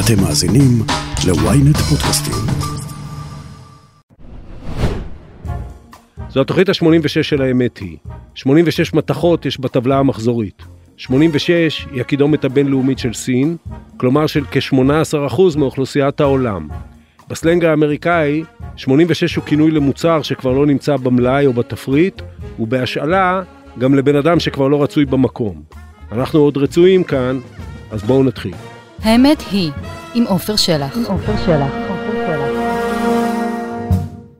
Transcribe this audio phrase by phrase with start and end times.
[0.00, 0.82] אתם מאזינים
[1.26, 2.34] ל-ynet פודקאסטים.
[6.28, 7.96] זו התוכנית ה-86 של האמת היא.
[8.34, 10.62] 86 מתכות יש בטבלה המחזורית.
[10.96, 13.56] 86 היא הקידומת הבינלאומית של סין,
[13.96, 16.68] כלומר של כ-18% מאוכלוסיית העולם.
[17.28, 18.44] בסלנג האמריקאי,
[18.76, 22.22] 86 הוא כינוי למוצר שכבר לא נמצא במלאי או בתפריט,
[22.58, 23.42] ובהשאלה
[23.78, 25.62] גם לבן אדם שכבר לא רצוי במקום.
[26.12, 27.40] אנחנו עוד רצויים כאן,
[27.90, 28.54] אז בואו נתחיל.
[29.06, 29.70] האמת היא,
[30.14, 30.96] עם עופר שלח.
[30.96, 31.72] עם עופר שלח.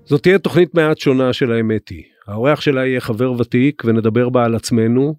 [0.04, 2.02] זאת תהיה תוכנית מעט שונה של האמת היא.
[2.28, 5.14] האורח שלה יהיה חבר ותיק ונדבר בה על עצמנו,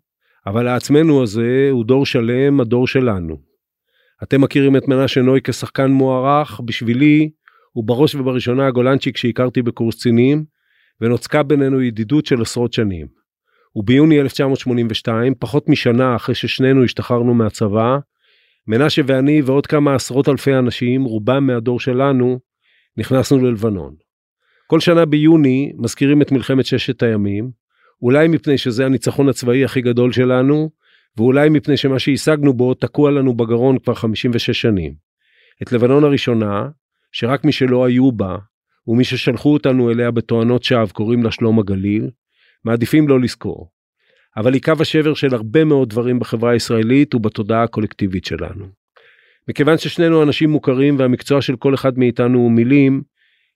[0.45, 3.37] אבל העצמנו הזה הוא דור שלם, הדור שלנו.
[4.23, 7.29] אתם מכירים את מנשה נוי כשחקן מוערך, בשבילי
[7.71, 10.45] הוא בראש ובראשונה הגולנצ'יק שהכרתי בקורס קצינים,
[11.01, 13.07] ונוצקה בינינו ידידות של עשרות שנים.
[13.75, 17.97] וביוני 1982, פחות משנה אחרי ששנינו השתחררנו מהצבא,
[18.67, 22.39] מנשה ואני ועוד כמה עשרות אלפי אנשים, רובם מהדור שלנו,
[22.97, 23.95] נכנסנו ללבנון.
[24.67, 27.51] כל שנה ביוני מזכירים את מלחמת ששת הימים,
[28.01, 30.69] אולי מפני שזה הניצחון הצבאי הכי גדול שלנו,
[31.17, 34.93] ואולי מפני שמה שהשגנו בו תקוע לנו בגרון כבר 56 שנים.
[35.63, 36.69] את לבנון הראשונה,
[37.11, 38.37] שרק מי שלא היו בה,
[38.87, 42.09] ומי ששלחו אותנו אליה בתואנות שווא קוראים לה שלום הגליל,
[42.65, 43.69] מעדיפים לא לזכור.
[44.37, 48.65] אבל היא קו השבר של הרבה מאוד דברים בחברה הישראלית ובתודעה הקולקטיבית שלנו.
[49.47, 53.03] מכיוון ששנינו אנשים מוכרים והמקצוע של כל אחד מאיתנו הוא מילים,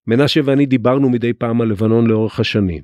[0.07, 2.83] מנשה ואני דיברנו מדי פעם על לבנון לאורך השנים.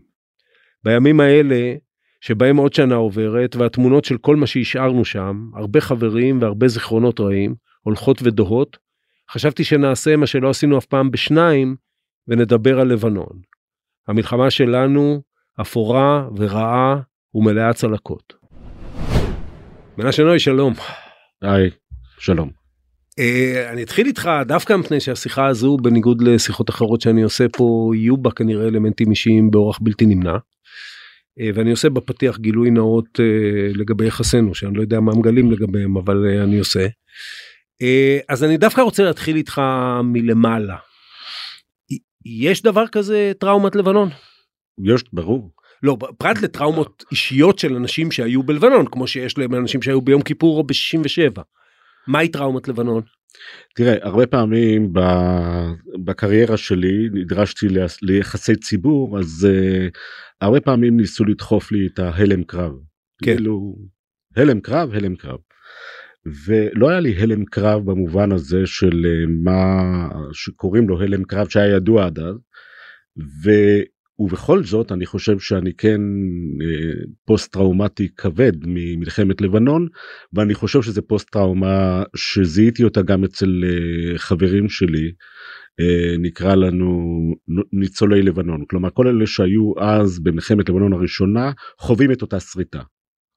[0.83, 1.75] בימים האלה,
[2.21, 7.55] שבהם עוד שנה עוברת והתמונות של כל מה שהשארנו שם, הרבה חברים והרבה זיכרונות רעים,
[7.81, 8.77] הולכות ודוהות,
[9.31, 11.75] חשבתי שנעשה מה שלא עשינו אף פעם בשניים,
[12.27, 13.39] ונדבר על לבנון.
[14.07, 15.21] המלחמה שלנו
[15.61, 17.01] אפורה ורעה
[17.35, 18.33] ומלאה צלקות.
[19.97, 20.73] מנשה נוי, שלום.
[21.41, 21.69] היי,
[22.19, 22.49] שלום.
[23.19, 28.17] Uh, אני אתחיל איתך דווקא מפני שהשיחה הזו בניגוד לשיחות אחרות שאני עושה פה יהיו
[28.17, 30.35] בה כנראה אלמנטים אישיים באורח בלתי נמנע.
[30.35, 35.97] Uh, ואני עושה בפתיח גילוי נאות uh, לגבי יחסינו שאני לא יודע מה מגלים לגביהם
[35.97, 36.85] אבל uh, אני עושה.
[37.83, 39.61] Uh, אז אני דווקא רוצה להתחיל איתך
[40.03, 40.77] מלמעלה.
[42.25, 44.09] יש דבר כזה טראומת לבנון?
[44.85, 45.51] יש ברור.
[45.83, 50.57] לא פרט לטראומות אישיות של אנשים שהיו בלבנון כמו שיש להם אנשים שהיו ביום כיפור
[50.57, 51.41] או ב-67.
[52.07, 53.01] מהי טראומת לבנון?
[53.75, 54.93] תראה הרבה פעמים
[56.05, 57.67] בקריירה שלי נדרשתי
[58.01, 59.97] ליחסי ציבור אז uh,
[60.41, 62.71] הרבה פעמים ניסו לדחוף לי את ההלם קרב.
[63.23, 63.35] כן.
[63.35, 63.75] כאילו
[64.35, 65.39] הלם קרב הלם קרב.
[66.45, 69.83] ולא היה לי הלם קרב במובן הזה של uh, מה
[70.33, 72.35] שקוראים לו הלם קרב שהיה ידוע עד אז.
[74.19, 76.01] ובכל זאת אני חושב שאני כן
[76.61, 79.87] אה, פוסט טראומטי כבד ממלחמת לבנון
[80.33, 85.11] ואני חושב שזה פוסט טראומה שזיהיתי אותה גם אצל אה, חברים שלי
[85.79, 87.17] אה, נקרא לנו
[87.73, 88.65] ניצולי לבנון.
[88.69, 92.81] כלומר כל אלה שהיו אז במלחמת לבנון הראשונה חווים את אותה שריטה.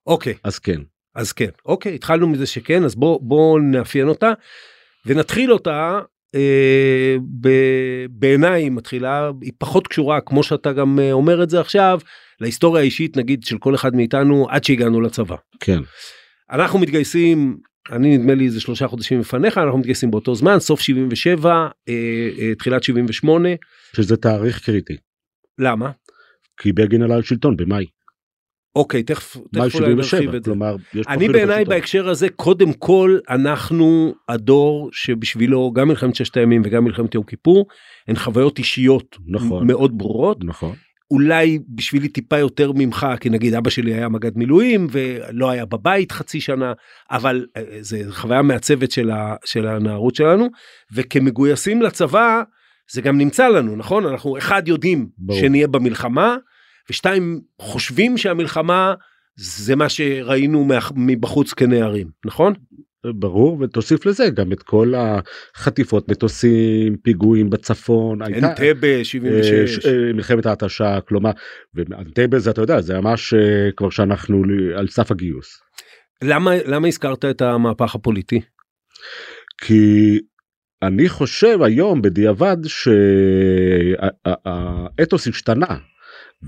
[0.06, 0.34] אוקיי.
[0.44, 0.80] אז כן.
[1.14, 1.50] אז כן.
[1.66, 4.32] אוקיי התחלנו מזה שכן אז בוא בוא נאפיין אותה.
[5.06, 6.00] ונתחיל אותה
[6.34, 7.16] אה,
[8.10, 12.00] בעיניי היא מתחילה היא פחות קשורה כמו שאתה גם אה, אומר את זה עכשיו
[12.40, 15.36] להיסטוריה האישית נגיד של כל אחד מאיתנו עד שהגענו לצבא.
[15.60, 15.80] כן.
[16.50, 17.58] אנחנו מתגייסים
[17.92, 21.50] אני נדמה לי איזה שלושה חודשים לפניך אנחנו מתגייסים באותו זמן סוף 77
[21.88, 21.94] אה,
[22.38, 23.48] אה, תחילת 78.
[23.96, 24.96] שזה תאריך קריטי.
[25.58, 25.90] למה?
[26.60, 27.86] כי בגין עלה על שלטון במאי.
[28.76, 30.50] אוקיי תכף, תכף אולי נרחיב את זה.
[30.50, 30.76] כלומר,
[31.08, 37.14] אני בעיניי בהקשר הזה קודם כל אנחנו הדור שבשבילו גם מלחמת ששת הימים וגם מלחמת
[37.14, 37.66] יום כיפור
[38.08, 40.38] הן חוויות אישיות נכון, מאוד ברורות.
[40.44, 40.74] נכון.
[41.10, 46.12] אולי בשבילי טיפה יותר ממך כי נגיד אבא שלי היה מג"ד מילואים ולא היה בבית
[46.12, 46.72] חצי שנה
[47.10, 50.46] אבל אה, זה חוויה מעצבת של, ה, של הנערות שלנו
[50.92, 52.42] וכמגויסים לצבא
[52.92, 55.40] זה גם נמצא לנו נכון אנחנו אחד יודעים ברור.
[55.40, 56.36] שנהיה במלחמה
[56.90, 58.94] ושתיים חושבים שהמלחמה
[59.36, 62.54] זה מה שראינו מבחוץ כנערים נכון?
[63.06, 70.46] ברור ותוסיף לזה גם את כל החטיפות מטוסים פיגועים בצפון אנטבה 76 אה, אה, מלחמת
[70.46, 71.30] ההתשה כלומר
[71.74, 74.42] ואנטבה זה אתה יודע זה ממש אה, כבר שאנחנו
[74.76, 75.60] על סף הגיוס.
[76.22, 78.40] למה למה הזכרת את המהפך הפוליטי?
[79.58, 80.18] כי
[80.82, 82.56] אני חושב היום בדיעבד
[84.96, 85.76] שהאתוס השתנה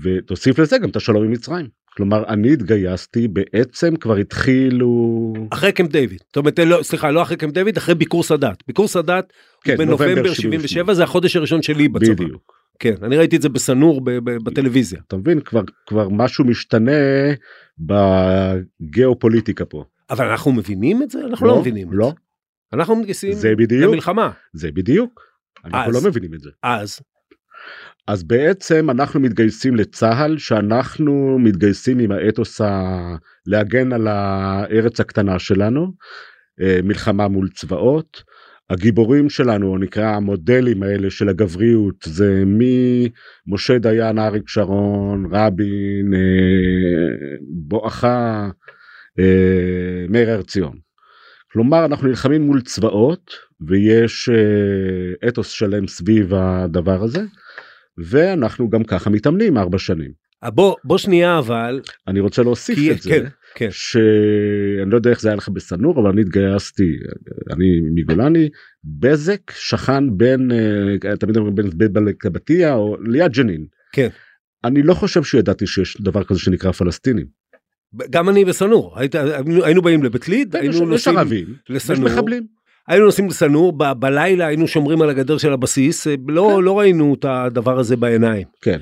[0.03, 1.67] ותוסיף לזה גם את השלום עם מצרים.
[1.97, 7.37] כלומר אני התגייסתי בעצם כבר התחילו אחרי קמפ דיוויד זאת אומרת לא סליחה לא אחרי
[7.37, 12.13] קמפ דיוויד אחרי ביקור סאדאת ביקור סאדאת כן, בנובמבר 77 זה החודש הראשון שלי בצבא.
[12.13, 12.53] בדיוק.
[12.79, 14.01] כן אני ראיתי את זה בסנור
[14.43, 14.99] בטלוויזיה.
[15.07, 16.91] אתה מבין כבר כבר משהו משתנה
[18.81, 19.83] בגיאופוליטיקה פה.
[20.09, 21.87] אבל אנחנו מבינים את זה אנחנו לא, לא מבינים.
[21.93, 22.13] לא.
[22.73, 23.83] אנחנו מתגייסים זה בדיוק.
[23.91, 24.31] למלחמה.
[24.53, 25.21] זה בדיוק.
[25.65, 26.49] אנחנו אז- לא מבינים את זה.
[26.63, 26.99] אז,
[28.07, 33.15] אז בעצם אנחנו מתגייסים לצה"ל שאנחנו מתגייסים עם האתוס ה...
[33.45, 35.91] להגן על הארץ הקטנה שלנו,
[36.61, 38.23] אה, מלחמה מול צבאות.
[38.69, 47.37] הגיבורים שלנו, או נקרא המודלים האלה של הגבריות, זה ממשה דיין, אריק שרון, רבין, אה,
[47.49, 48.49] בואכה,
[49.19, 50.77] אה, מאיר הר ציון.
[51.51, 53.31] כלומר אנחנו נלחמים מול צבאות
[53.67, 54.29] ויש
[55.27, 57.21] אתוס שלם סביב הדבר הזה
[57.97, 60.11] ואנחנו גם ככה מתאמנים ארבע שנים.
[60.43, 63.25] אה, בוא, בוא שנייה אבל, אני רוצה להוסיף כי, את זה כן,
[63.55, 66.83] כן, שאני לא יודע איך זה היה לך בסנור אבל אני התגייסתי
[67.51, 68.49] אני מגולני
[68.83, 73.65] בזק שכן בין אה, תמיד אומרים בין בית בלקבתיה או ליד ג'נין.
[73.93, 74.07] כן.
[74.63, 77.25] אני לא חושב שידעתי שיש דבר כזה שנקרא פלסטינים.
[78.09, 78.97] גם אני בסנור,
[79.63, 82.47] היינו, באים לבית ליד, היינו יש- יש נוסעים ערבים, יש לסנור, מחבלים.
[82.87, 86.63] היינו נוסעים לסנור, ב, בלילה היינו שומרים על הגדר של הבסיס, אה, לא, כן.
[86.63, 88.47] לא ראינו את הדבר הזה בעיניים.
[88.61, 88.79] כן.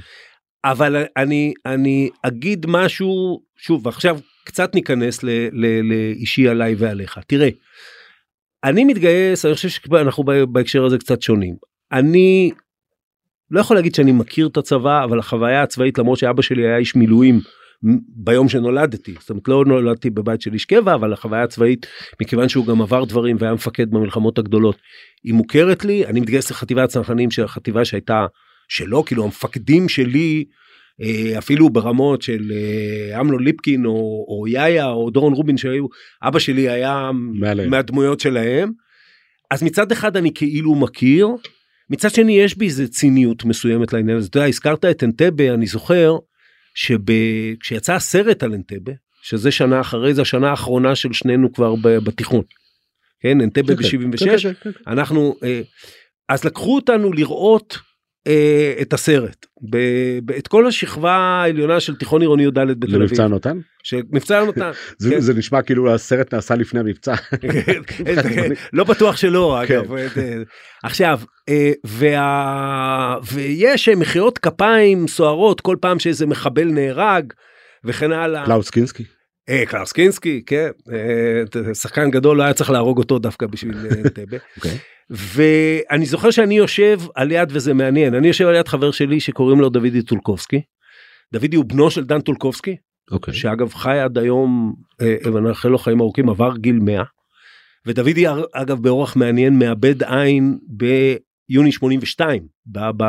[0.65, 7.19] אבל אני, אני אגיד משהו, שוב, עכשיו קצת ניכנס ל, ל, לאישי עליי ועליך.
[7.27, 7.49] תראה,
[8.63, 11.55] אני מתגייס, אני חושב שאנחנו בהקשר הזה קצת שונים.
[11.91, 12.51] אני
[13.51, 16.95] לא יכול להגיד שאני מכיר את הצבא, אבל החוויה הצבאית, למרות שאבא שלי היה איש
[16.95, 17.39] מילואים
[18.15, 21.87] ביום שנולדתי, זאת אומרת לא נולדתי בבית של איש קבע, אבל החוויה הצבאית,
[22.21, 24.77] מכיוון שהוא גם עבר דברים והיה מפקד במלחמות הגדולות,
[25.23, 28.25] היא מוכרת לי, אני מתגייס לחטיבת הצנחנים של החטיבה שהייתה
[28.67, 30.45] שלו, כאילו המפקדים שלי,
[31.01, 35.85] אה, אפילו ברמות של אה, אמנון ליפקין או, או יאיה או דורון רובין שהיו,
[36.23, 37.69] אבא שלי היה מעליהם.
[37.69, 38.71] מהדמויות שלהם.
[39.51, 41.27] אז מצד אחד אני כאילו מכיר,
[41.89, 44.27] מצד שני יש בי איזה ציניות מסוימת לעניין הזה.
[44.27, 46.17] אתה יודע, הזכרת את אנטבה, אני זוכר
[46.75, 48.91] שכשיצא הסרט על אנטבה,
[49.21, 52.43] שזה שנה אחרי זה השנה האחרונה של שנינו כבר ב- בתיכון.
[53.21, 54.91] כן, אנטבה כן, כן, ב-76, כן, כן, כן.
[54.91, 55.61] אנחנו, אה,
[56.29, 57.77] אז לקחו אותנו לראות
[58.27, 62.95] אה, את הסרט, ב- ב- את כל השכבה העליונה של תיכון עירוני י"ד בתל אביב.
[62.95, 63.57] למבצע נותן?
[63.83, 64.71] שמבצע יונתן.
[64.97, 65.19] זה, כן.
[65.19, 67.13] זה נשמע כאילו הסרט נעשה לפני המבצע.
[68.73, 69.77] לא בטוח שלא כן.
[69.79, 69.93] אגב.
[69.93, 70.07] אה,
[70.83, 71.19] עכשיו
[71.49, 73.17] אה, וה...
[73.31, 77.33] ויש אה, מחיאות כפיים סוערות כל פעם שאיזה מחבל נהרג
[77.85, 78.45] וכן הלאה.
[78.45, 79.03] קלאוס קינסקי.
[79.51, 83.97] אה, קלאוס קינסקי כן אה, שחקן גדול לא היה צריך להרוג אותו דווקא בשביל אה,
[84.05, 84.37] אנטבה.
[84.57, 84.77] אוקיי.
[85.09, 89.59] ואני זוכר שאני יושב על יד וזה מעניין אני יושב על יד חבר שלי שקוראים
[89.59, 90.61] לו דוידי טולקובסקי.
[91.33, 92.75] דוידי הוא בנו של דן טולקובסקי
[93.11, 93.33] אוקיי.
[93.33, 97.03] שאגב חי עד היום ואני מאחל לו חיים ארוכים עבר גיל 100.
[97.85, 103.03] ודודי אגב באורח מעניין מאבד עין ביוני 82 ב, ב,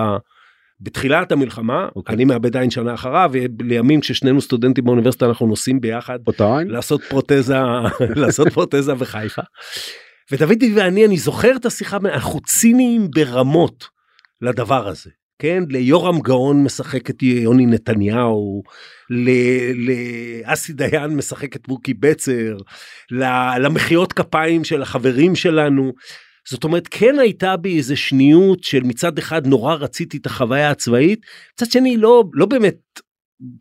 [0.82, 2.14] בתחילת המלחמה אוקיי.
[2.14, 6.68] אני מאבד עין שנה אחריו לימים כששנינו סטודנטים באוניברסיטה אנחנו נוסעים ביחד אותה עין?
[6.68, 7.58] לעשות פרוטזה
[8.20, 9.42] לעשות פרוטזה בחיפה.
[10.32, 13.88] ודודי ואני אני זוכר את השיחה אנחנו ציניים ברמות
[14.40, 15.10] לדבר הזה.
[15.38, 18.62] כן ליורם גאון משחק את יוני נתניהו
[19.74, 22.56] לאסי דיין משחק את מוקי בצר
[23.60, 25.92] למחיאות כפיים של החברים שלנו.
[26.48, 31.26] זאת אומרת כן הייתה בי איזה שניות של מצד אחד נורא רציתי את החוויה הצבאית
[31.54, 32.78] מצד שני לא לא באמת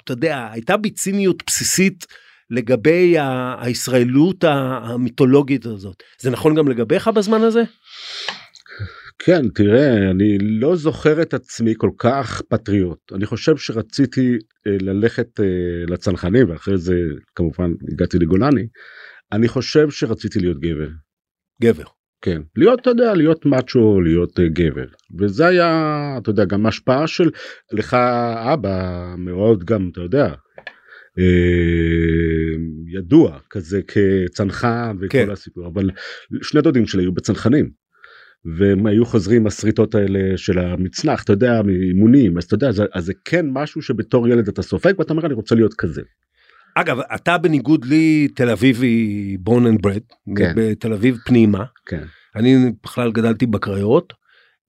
[0.04, 2.06] אתה יודע הייתה בי ציניות בסיסית
[2.50, 7.64] לגבי ה- הישראלות המיתולוגית הזאת זה נכון גם לגביך בזמן הזה?
[9.20, 14.32] כן תראה אני לא זוכר את עצמי כל כך פטריוט אני חושב שרציתי
[14.68, 15.46] אה, ללכת אה,
[15.88, 16.96] לצנחנים ואחרי זה
[17.36, 18.68] כמובן הגעתי לגולני
[19.32, 20.90] אני חושב שרציתי להיות גבר
[21.62, 22.01] גבר.
[22.22, 24.86] כן להיות אתה יודע להיות מאצ'ו להיות אה, גבר
[25.20, 27.30] וזה היה אתה יודע גם השפעה של
[27.72, 27.94] לך
[28.54, 30.34] אבא מאוד גם אתה יודע.
[31.20, 32.56] אה,
[32.88, 35.30] ידוע כזה כצנחן וכל כן.
[35.30, 35.90] הסיפור אבל
[36.42, 37.82] שני דודים שלי היו בצנחנים.
[38.58, 43.06] והם היו חוזרים השריטות האלה של המצנח אתה יודע מאימונים אז אתה יודע זה, אז
[43.06, 46.02] זה כן משהו שבתור ילד אתה סופג ואתה אומר אני רוצה להיות כזה.
[46.76, 48.98] אגב אתה בניגוד לי תל אביבי
[49.40, 50.02] born and bred.
[50.56, 52.04] בתל אביב פנימה כן.
[52.36, 54.14] אני בכלל גדלתי בקריות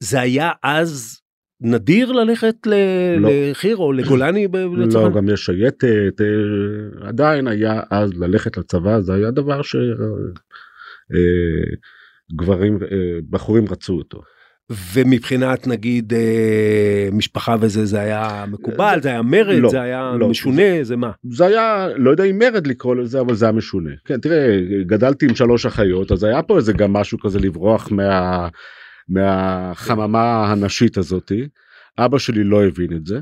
[0.01, 1.19] זה היה אז
[1.61, 2.75] נדיר ללכת ל-
[3.19, 3.29] לא.
[3.33, 5.13] לחי"ר או לגולני ב- לא לצנחן?
[5.13, 9.61] גם יש שייטת אה, עדיין היה אז ללכת לצבא זה היה דבר
[12.33, 12.79] שגברים
[13.31, 14.21] בחורים רצו אותו.
[14.95, 20.29] ומבחינת נגיד אה, משפחה וזה זה היה מקובל זה היה מרד לא, זה היה לא.
[20.29, 21.11] משונה זה מה?
[21.31, 23.91] זה היה לא יודע אם מרד לקרוא לזה אבל זה היה משונה.
[24.05, 28.49] כן תראה גדלתי עם שלוש אחיות אז היה פה איזה גם משהו כזה לברוח מה
[29.09, 31.49] מהחממה הנשית הזאתי
[31.99, 33.21] אבא שלי לא הבין את זה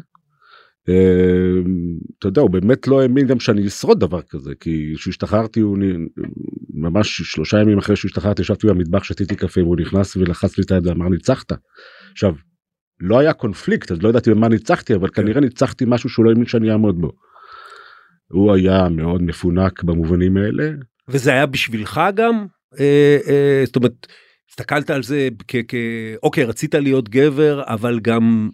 [0.83, 5.79] אתה יודע הוא באמת לא האמין גם שאני אשרוד דבר כזה כי כשהשתחררתי הוא
[6.75, 10.87] ממש שלושה ימים אחרי שהשתחררתי ישבתי במטבח שתיתי קפה והוא נכנס ולחץ לי את היד
[10.87, 11.53] ואמר ניצחת.
[12.13, 12.35] עכשיו
[13.01, 15.23] לא היה קונפליקט אז לא ידעתי במה ניצחתי אבל כן.
[15.23, 17.13] כנראה ניצחתי משהו שהוא לא האמין שאני אעמוד בו.
[18.33, 20.71] הוא היה מאוד מפונק במובנים האלה.
[21.09, 22.47] וזה היה בשבילך גם?
[22.81, 24.07] אה, אה, זאת אומרת
[24.51, 25.29] הסתכלת על זה.
[25.49, 25.55] כ...
[26.23, 28.49] אוקיי רצית להיות גבר אבל גם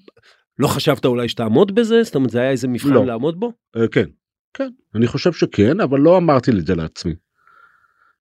[0.58, 2.02] לא חשבת אולי שתעמוד בזה?
[2.02, 3.06] זאת אומרת זה היה איזה מבחן לא.
[3.06, 3.52] לעמוד בו?
[3.76, 4.06] אה, כן,
[4.54, 7.14] כן, אני חושב שכן, אבל לא אמרתי את זה לעצמי.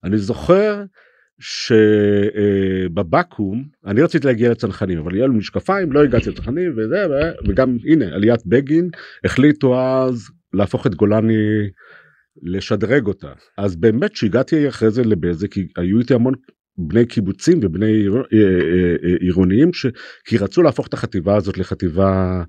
[0.03, 0.83] אני זוכר
[2.89, 7.05] שבבקו"ם אני רציתי להגיע לצנחנים אבל היה לי משקפיים לא הגעתי לצנחנים וזה
[7.47, 8.89] וגם הנה עליית בגין
[9.25, 11.69] החליטו אז להפוך את גולני
[12.43, 16.33] לשדרג אותה אז באמת שהגעתי אחרי זה לבזק היו איתי המון
[16.77, 19.85] בני קיבוצים ובני אה, אה, אה, עירוניים ש...
[20.25, 22.43] כי רצו להפוך את החטיבה הזאת לחטיבה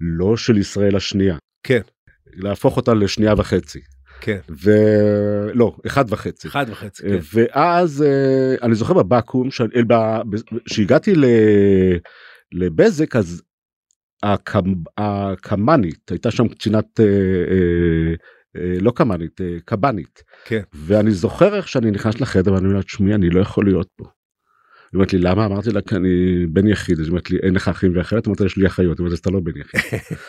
[0.00, 1.36] לא של ישראל השנייה.
[1.62, 1.80] כן.
[2.26, 3.80] להפוך אותה לשנייה וחצי.
[4.20, 4.38] כן.
[4.48, 6.48] ולא, אחד וחצי.
[6.48, 7.18] אחד וחצי, כן.
[7.34, 8.04] ואז
[8.62, 9.48] אני זוכר בבקו"ם,
[10.68, 11.12] שהגעתי
[12.52, 13.42] לבזק אז
[14.98, 17.00] הקמ"נית הייתה שם קצינת
[18.80, 20.22] לא קמ"נית, אה, קב"נית.
[20.44, 20.60] כן.
[20.74, 24.04] ואני זוכר איך שאני נכנס לחדר ואני אומר לה, תשמעי, אני לא יכול להיות פה.
[24.92, 27.68] היא אומרת לי למה אמרתי לה כי אני בן יחיד היא אומרת לי אין לך
[27.68, 29.80] אחים ואחרת אמרתי לה יש לי אחיות היא אומרת אתה לא בן יחיד.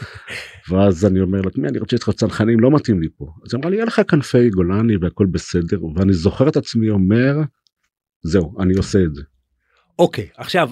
[0.69, 3.60] ואז אני אומר לה תשמעי אני רוצה איתך צנחנים לא מתאים לי פה אז היא
[3.60, 7.36] אמרה לי יהיה לך כנפי גולני והכל בסדר ואני זוכר את עצמי אומר
[8.24, 9.22] זהו אני עושה את זה.
[10.00, 10.69] אוקיי עכשיו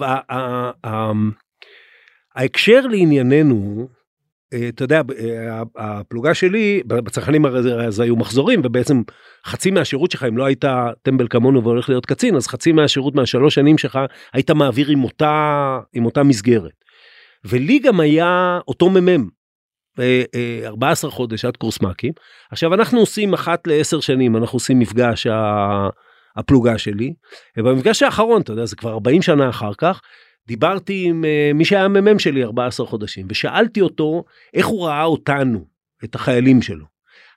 [2.34, 3.95] ההקשר לענייננו אה,
[4.54, 9.02] אתה יודע, אה, הפלוגה שלי, בצרכנים אז היו מחזורים, ובעצם
[9.46, 10.64] חצי מהשירות שלך, אם לא היית
[11.02, 13.98] טמבל כמונו והולך להיות קצין, אז חצי מהשירות מהשלוש שנים שלך,
[14.32, 16.84] היית מעביר עם אותה, עם אותה מסגרת.
[17.44, 19.28] ולי גם היה אותו מ"מ,
[20.64, 22.12] 14 אה, חודש עד קורס מ"כים.
[22.50, 25.26] עכשיו אנחנו עושים אחת לעשר שנים, אנחנו עושים מפגש
[26.36, 27.14] הפלוגה שלי,
[27.58, 30.00] ובמפגש האחרון, אתה יודע, זה כבר 40 שנה אחר כך,
[30.46, 34.24] דיברתי עם uh, מי שהיה המ"מ שלי 14 חודשים ושאלתי אותו
[34.54, 35.64] איך הוא ראה אותנו
[36.04, 36.84] את החיילים שלו.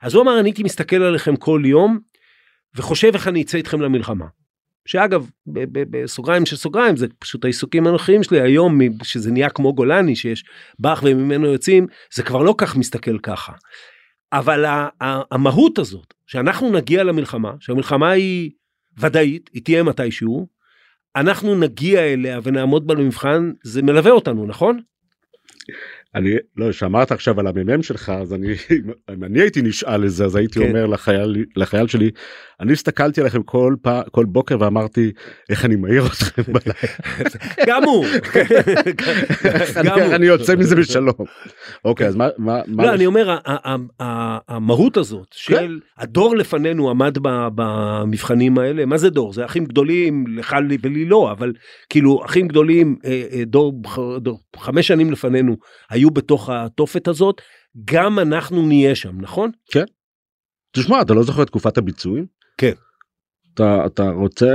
[0.02, 2.00] אז הוא אמר אני הייתי מסתכל עליכם כל יום
[2.76, 4.26] וחושב איך אני אצא איתכם למלחמה.
[4.86, 5.30] שאגב
[5.72, 10.44] בסוגריים של סוגריים זה פשוט העיסוקים הנוכחיים שלי היום שזה נהיה כמו גולני שיש
[10.80, 13.54] באח וממנו יוצאים זה כבר לא כך מסתכל ככה.
[14.34, 14.66] אבל
[15.32, 18.52] המהות הזאת שאנחנו נגיע למלחמה שהמלחמה היא
[18.98, 20.48] ודאית היא תהיה מתישהו
[21.20, 24.80] אנחנו נגיע אליה ונעמוד בה למבחן, זה מלווה אותנו, נכון?
[26.16, 28.48] אני לא שאמרת עכשיו על המ"מ שלך אז אני
[29.14, 30.68] אם אני הייתי נשאל לזה אז הייתי כן.
[30.68, 32.12] אומר לחייל לחייל שלי
[32.60, 35.12] אני הסתכלתי עליכם כל פעם כל בוקר ואמרתי
[35.50, 36.74] איך אני מעיר אתכם בלילה.
[37.68, 38.06] גם הוא.
[40.16, 41.14] אני יוצא מזה בשלום.
[41.86, 43.38] אוקיי אז מה מה לא אני אומר
[44.50, 46.04] המהות הזאת של כן.
[46.04, 47.18] הדור לפנינו עמד
[47.56, 51.54] במבחנים האלה מה זה דור זה אחים גדולים לך ולי לא אבל
[51.90, 53.74] כאילו אחים גדולים אה, אה, דור
[54.56, 55.56] חמש שנים לפנינו.
[56.00, 57.42] היו בתוך התופת הזאת,
[57.86, 59.52] גם אנחנו נהיה שם, נכון?
[59.72, 59.86] כן.
[60.72, 62.26] תשמע, אתה לא זוכר את תקופת הביצועים?
[62.58, 62.74] כן.
[63.54, 64.52] אתה, אתה רוצה,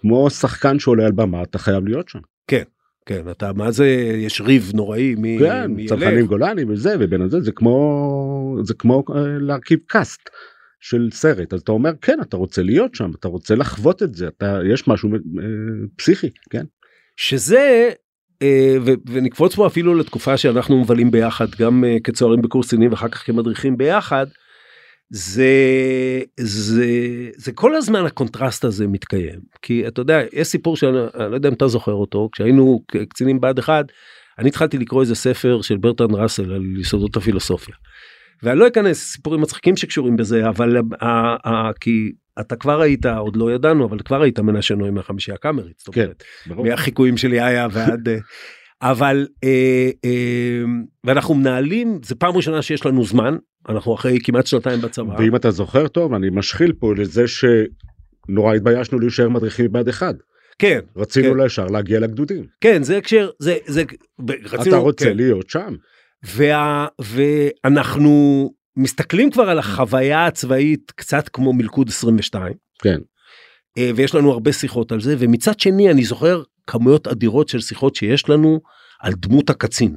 [0.00, 2.18] כמו שחקן שעולה על במה, אתה חייב להיות שם.
[2.46, 2.62] כן.
[3.06, 5.38] כן, אתה, מה זה, יש ריב נוראי מ...
[5.38, 10.20] כן, צנחנים גולני וזה, ובין הזה, זה כמו, זה כמו אה, להרכיב קאסט
[10.80, 14.28] של סרט, אז אתה אומר, כן, אתה רוצה להיות שם, אתה רוצה לחוות את זה,
[14.28, 15.18] אתה, יש משהו אה,
[15.96, 16.64] פסיכי, כן?
[17.16, 17.90] שזה
[19.06, 23.76] ונקפוץ פה אפילו לתקופה שאנחנו מבלים ביחד גם אה, כצוערים בקורס קצינים ואחר כך כמדריכים
[23.76, 24.26] ביחד.
[25.10, 25.52] זה
[26.40, 26.86] זה
[27.36, 30.92] זה כל הזמן הקונטרסט הזה מתקיים כי אתה יודע יש סיפור שאני
[31.30, 33.84] לא יודע אם אתה זוכר אותו כשהיינו קצינים בבה"ד 1
[34.38, 37.74] אני התחלתי לקרוא איזה ספר של ברטרן ראסל על יסודות הפילוסופיה.
[38.42, 40.76] ואני לא אכנס סיפורים מצחיקים שקשורים בזה אבל
[41.80, 45.82] כי אתה כבר היית עוד לא ידענו אבל כבר היית מנשה נוי מהחמישייה הקאמרית.
[45.92, 46.10] כן,
[46.46, 48.18] מהחיקויים שלי היה ועד אה,
[48.82, 50.62] אבל אה, אה,
[51.04, 53.36] ואנחנו מנהלים זה פעם ראשונה שיש לנו זמן
[53.68, 55.14] אנחנו אחרי כמעט שנתיים בצבא.
[55.18, 60.14] ואם אתה זוכר טוב אני משחיל פה לזה שנורא התביישנו להישאר מדריכים בעד אחד.
[60.58, 60.80] כן.
[60.96, 61.38] רצינו כן.
[61.40, 62.44] לשאר להגיע לגדודים.
[62.60, 63.82] כן זה הקשר זה זה
[64.44, 65.16] רצינו, אתה רוצה כן.
[65.16, 65.74] להיות שם.
[66.24, 72.52] וה, ואנחנו מסתכלים כבר על החוויה הצבאית קצת כמו מלכוד 22.
[72.82, 72.98] כן.
[73.78, 77.96] אה, ויש לנו הרבה שיחות על זה ומצד שני אני זוכר כמויות אדירות של שיחות
[77.96, 78.60] שיש לנו
[79.00, 79.96] על דמות הקצין.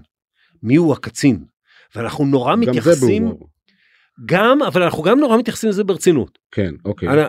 [0.63, 1.43] מי הוא הקצין?
[1.95, 3.27] ואנחנו נורא גם מתייחסים.
[3.27, 3.33] זה
[4.25, 6.39] גם אבל אנחנו גם נורא מתייחסים לזה ברצינות.
[6.51, 7.09] כן אוקיי.
[7.09, 7.21] אני,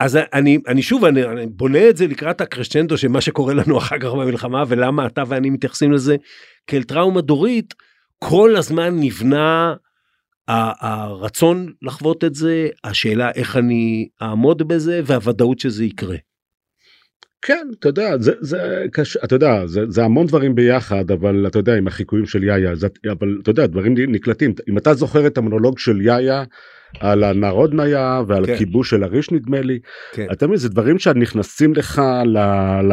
[0.00, 3.78] אז אני אני שוב אני, אני בונה את זה לקראת הקרשנדו של מה שקורה לנו
[3.78, 6.16] אחר כך במלחמה ולמה אתה ואני מתייחסים לזה
[6.66, 7.74] כאל טראומה דורית.
[8.18, 9.74] כל הזמן נבנה
[10.48, 16.16] הרצון לחוות את זה, השאלה איך אני אעמוד בזה והוודאות שזה יקרה.
[17.42, 21.58] כן, אתה יודע, זה, זה קשה, אתה יודע, זה, זה המון דברים ביחד, אבל אתה
[21.58, 24.54] יודע, עם החיקויים של יאיה, זה, אבל אתה יודע, דברים נקלטים.
[24.68, 26.44] אם אתה זוכר את המונולוג של יאיה
[27.00, 28.52] על הנרודניה ועל כן.
[28.52, 29.78] הכיבוש של הריש נדמה לי,
[30.12, 30.26] כן.
[30.32, 32.38] אתה מבין, זה דברים שנכנסים לך ל...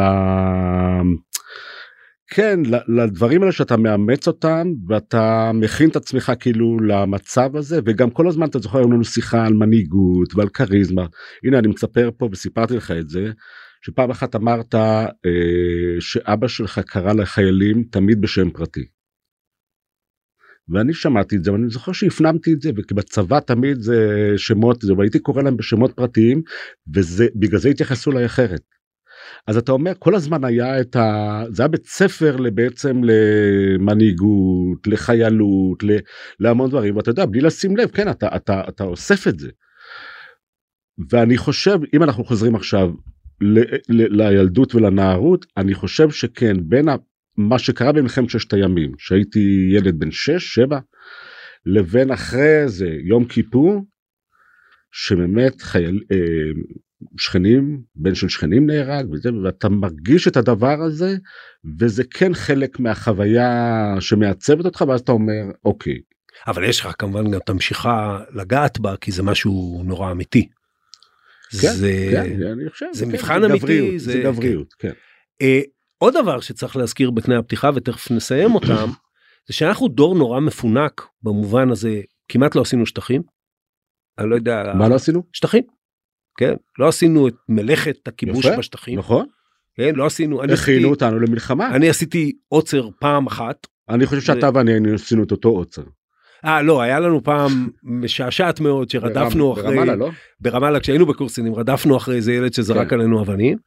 [2.32, 8.28] כן, לדברים האלה שאתה מאמץ אותם ואתה מכין את עצמך כאילו למצב הזה וגם כל
[8.28, 11.06] הזמן אתה זוכר לנו שיחה על מנהיגות ועל כריזמה.
[11.44, 13.30] הנה אני מספר פה וסיפרתי לך את זה
[13.82, 18.84] שפעם אחת אמרת אה, שאבא שלך קרא לחיילים תמיד בשם פרטי.
[20.68, 24.94] ואני שמעתי את זה ואני זוכר שהפנמתי את זה וכי בצבא תמיד זה שמות זה
[24.94, 26.42] והייתי קורא להם בשמות פרטיים
[26.94, 28.79] וזה בגלל זה התייחסו אליי אחרת.
[29.46, 31.42] אז אתה אומר כל הזמן היה את ה...
[31.50, 35.82] זה היה בית ספר בעצם למנהיגות לחיילות
[36.40, 39.50] להמון דברים ואתה יודע בלי לשים לב כן אתה אתה אתה אוסף את זה.
[41.10, 42.90] ואני חושב אם אנחנו חוזרים עכשיו
[43.40, 43.58] ל,
[43.88, 46.88] ל, לילדות ולנערות אני חושב שכן בין
[47.36, 50.74] מה שקרה במלחמת ששת הימים שהייתי ילד בן 6-7
[51.66, 53.84] לבין אחרי זה יום כיפור
[54.92, 56.16] שבאמת חייל אה,
[57.16, 61.16] שכנים בן של שכנים נהרג וזה ואתה מרגיש את הדבר הזה
[61.78, 65.98] וזה כן חלק מהחוויה שמעצבת אותך ואז אתה אומר אוקיי.
[66.46, 70.48] אבל יש לך כמובן גם את המשיכה לגעת בה כי זה משהו נורא אמיתי.
[71.60, 74.88] כן, זה, כן, אני חושב, זה כן, מבחן זה אמיתי, גבריות, זה, זה גבריות, כן.
[74.88, 74.94] כן.
[75.42, 75.60] אה,
[75.98, 78.90] עוד דבר שצריך להזכיר בתנאי הפתיחה ותכף נסיים אותם,
[79.48, 83.22] זה שאנחנו דור נורא מפונק במובן הזה, כמעט לא עשינו שטחים.
[84.18, 84.72] אני לא יודע.
[84.74, 85.22] מה לא עשינו?
[85.32, 85.62] שטחים.
[86.38, 88.98] כן, לא עשינו את מלאכת הכיבוש יפה, בשטחים.
[88.98, 89.26] נכון.
[89.76, 90.42] כן, לא עשינו.
[90.44, 91.74] הכינו אותנו למלחמה.
[91.74, 93.66] אני עשיתי עוצר פעם אחת.
[93.88, 95.82] אני חושב שאתה ואני עשינו את אותו עוצר.
[96.44, 100.10] אה לא היה לנו פעם משעשעת מאוד שרדפנו אחרי ברמאללה לא
[100.40, 102.96] ברמאללה כשהיינו בקורסינים רדפנו אחרי איזה ילד שזרק כן.
[102.96, 103.58] עלינו אבנים.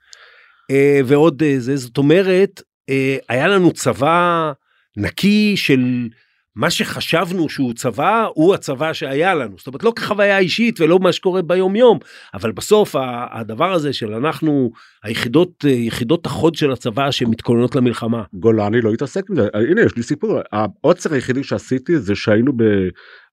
[0.71, 4.51] אה, ועוד אה, זה זאת אומרת אה, היה לנו צבא
[4.97, 6.07] נקי של
[6.55, 11.11] מה שחשבנו שהוא צבא הוא הצבא שהיה לנו זאת אומרת לא כחוויה אישית ולא מה
[11.11, 11.99] שקורה ביום יום
[12.33, 12.95] אבל בסוף
[13.31, 14.71] הדבר הזה של אנחנו
[15.03, 18.23] היחידות יחידות החוד של הצבא שמתכוננות למלחמה.
[18.33, 22.53] גולני לא התעסק עם זה הנה יש לי סיפור העוצר היחידי שעשיתי זה שהיינו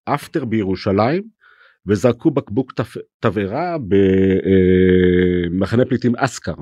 [0.07, 1.23] באפטר בירושלים
[1.87, 2.73] וזרקו בקבוק
[3.21, 3.77] תבערה
[5.51, 6.55] במחנה פליטים אסקר.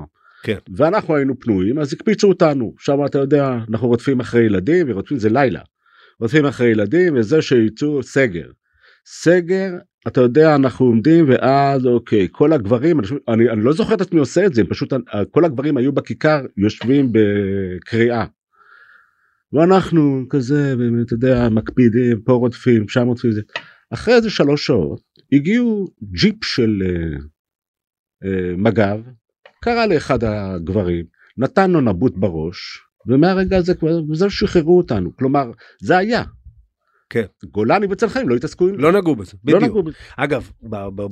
[0.43, 0.57] כן.
[0.75, 5.29] ואנחנו היינו פנויים אז הקפיצו אותנו שם אתה יודע אנחנו רודפים אחרי ילדים ורודפים זה
[5.29, 5.61] לילה.
[6.19, 8.51] רודפים אחרי ילדים וזה שיצאו סגר.
[9.05, 9.69] סגר
[10.07, 14.45] אתה יודע אנחנו עומדים ואז אוקיי כל הגברים אני, אני, לא זוכר את עצמי עושה
[14.45, 14.93] את זה פשוט
[15.31, 18.25] כל הגברים היו בכיכר יושבים בקריאה.
[19.53, 23.41] ואנחנו כזה אתה יודע מקפידים פה רודפים שם רודפים זה.
[23.93, 25.01] אחרי איזה שלוש שעות
[25.31, 27.21] הגיעו ג'יפ של uh,
[28.23, 28.27] uh,
[28.57, 28.99] מג"ב
[29.63, 31.05] קרא לאחד הגברים
[31.37, 36.23] נתן לו נבוט בראש ומהרגע הזה כבר בזה שחררו אותנו כלומר זה היה.
[37.09, 37.25] כן.
[37.51, 39.61] גולני וצל חיים לא התעסקו עם לא נגעו בזה לא בדיוק.
[39.61, 39.97] לא נגעו בזה.
[40.17, 40.51] אגב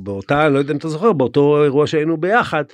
[0.02, 2.64] באותה לא יודע אם אתה זוכר באותו אירוע שהיינו ביחד.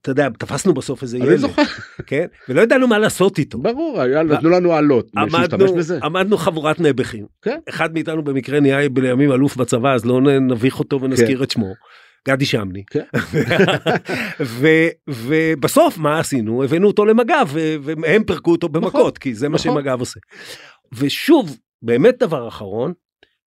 [0.00, 1.62] אתה יודע תפסנו בסוף איזה ילד זוכר.
[2.06, 5.66] כן ולא ידענו מה לעשות איתו ברור היה נתנו לנו עלות עמדנו
[6.02, 7.58] עמדנו חבורת נעבכים כן?
[7.68, 11.44] אחד מאיתנו במקרה נהיה בימים אלוף בצבא אז לא נביך אותו ונזכיר כן.
[11.44, 11.72] את שמו
[12.28, 13.04] גדי שמני כן.
[15.08, 17.48] ובסוף מה עשינו הבאנו אותו למג"ב
[17.82, 19.72] והם פירקו אותו במכות נכון, כי זה מה נכון.
[19.72, 20.20] שמג"ב עושה.
[20.92, 22.92] ושוב באמת דבר אחרון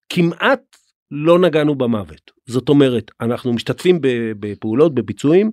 [0.08, 0.76] כמעט
[1.10, 3.98] לא נגענו במוות זאת אומרת אנחנו משתתפים
[4.40, 5.50] בפעולות בביצועים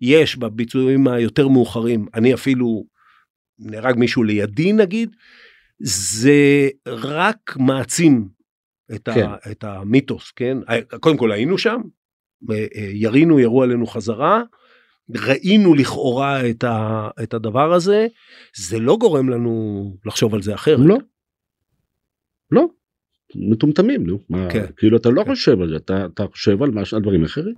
[0.00, 2.84] יש בביצועים היותר מאוחרים אני אפילו
[3.58, 5.16] נהרג מישהו לידי נגיד
[5.80, 8.28] זה רק מעצים
[8.94, 9.26] את, כן.
[9.26, 10.58] ה, את המיתוס כן
[11.00, 11.80] קודם כל היינו שם
[12.92, 14.42] ירינו ירו עלינו חזרה
[15.10, 18.06] ראינו לכאורה את, ה, את הדבר הזה
[18.56, 20.78] זה לא גורם לנו לחשוב על זה אחרת.
[20.84, 20.98] לא.
[22.50, 22.66] לא.
[23.36, 24.64] מטומטמים נו מה כן.
[24.76, 25.30] כאילו אתה לא כן.
[25.30, 27.54] חושב על זה אתה, אתה חושב על, מש, על דברים אחרים.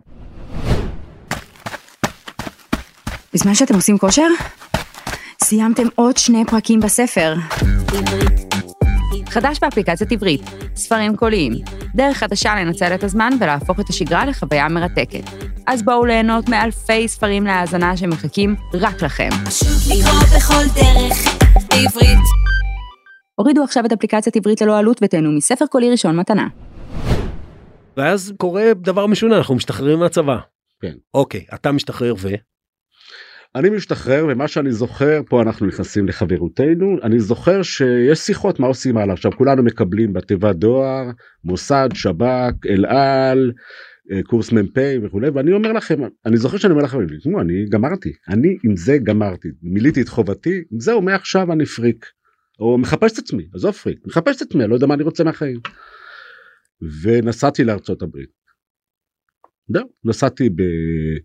[3.34, 4.28] בזמן שאתם עושים כושר
[5.42, 7.34] סיימתם עוד שני פרקים בספר.
[9.36, 10.40] חדש באפליקציית עברית,
[10.76, 11.52] ספרים קוליים,
[11.94, 15.24] דרך חדשה לנצל את הזמן ולהפוך את השגרה לחוויה מרתקת.
[15.66, 19.28] אז בואו ליהנות מאלפי ספרים להאזנה שמחכים רק לכם.
[23.34, 26.48] הורידו עכשיו את אפליקציית עברית ללא עלות ותהנו מספר קולי ראשון מתנה.
[27.96, 30.36] ואז קורה דבר משונה, אנחנו משתחררים מהצבא.
[30.82, 30.92] כן.
[31.14, 32.28] אוקיי, אתה משתחרר ו...
[33.56, 38.96] אני משתחרר ומה שאני זוכר פה אנחנו נכנסים לחברותנו אני זוכר שיש שיחות מה עושים
[38.96, 41.10] הלאה עכשיו כולנו מקבלים בתיבת דואר
[41.44, 43.52] מוסד שב"כ אל על
[44.12, 46.98] אה, קורס מ"פ וכולי ואני אומר לכם אני זוכר שאני אומר לכם
[47.40, 52.06] אני גמרתי אני עם זה גמרתי מילאתי את חובתי זהו מעכשיו אני פריק
[52.60, 55.60] או מחפש את עצמי עזוב פריק מחפש את עצמי לא יודע מה אני רוצה מהחיים.
[57.02, 58.30] ונסעתי לארצות הברית.
[60.04, 61.20] נסעתי במאי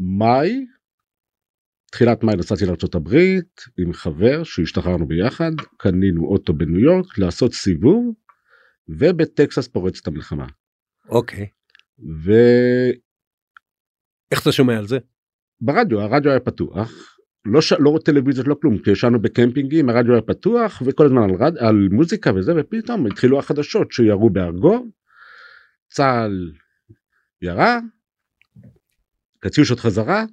[0.00, 0.50] אה,
[1.90, 8.14] תחילת מאי נסעתי הברית עם חבר שהשתחררנו ביחד קנינו אוטו בניו יורק לעשות סיבוב
[8.88, 10.46] ובטקסס פורצת המלחמה.
[11.08, 11.46] אוקיי.
[12.24, 12.32] ו...
[14.30, 14.98] איך אתה שומע על זה?
[15.60, 17.72] ברדיו הרדיו היה פתוח לא ש...
[17.72, 21.58] לא טלוויזיות לא כלום כי ישנו בקמפינגים הרדיו היה פתוח וכל הזמן על, רד...
[21.58, 24.86] על מוזיקה וזה ופתאום התחילו החדשות שירו בארגו.
[25.88, 26.52] צה"ל
[27.42, 27.78] ירה
[29.40, 30.24] קטיושות חזרה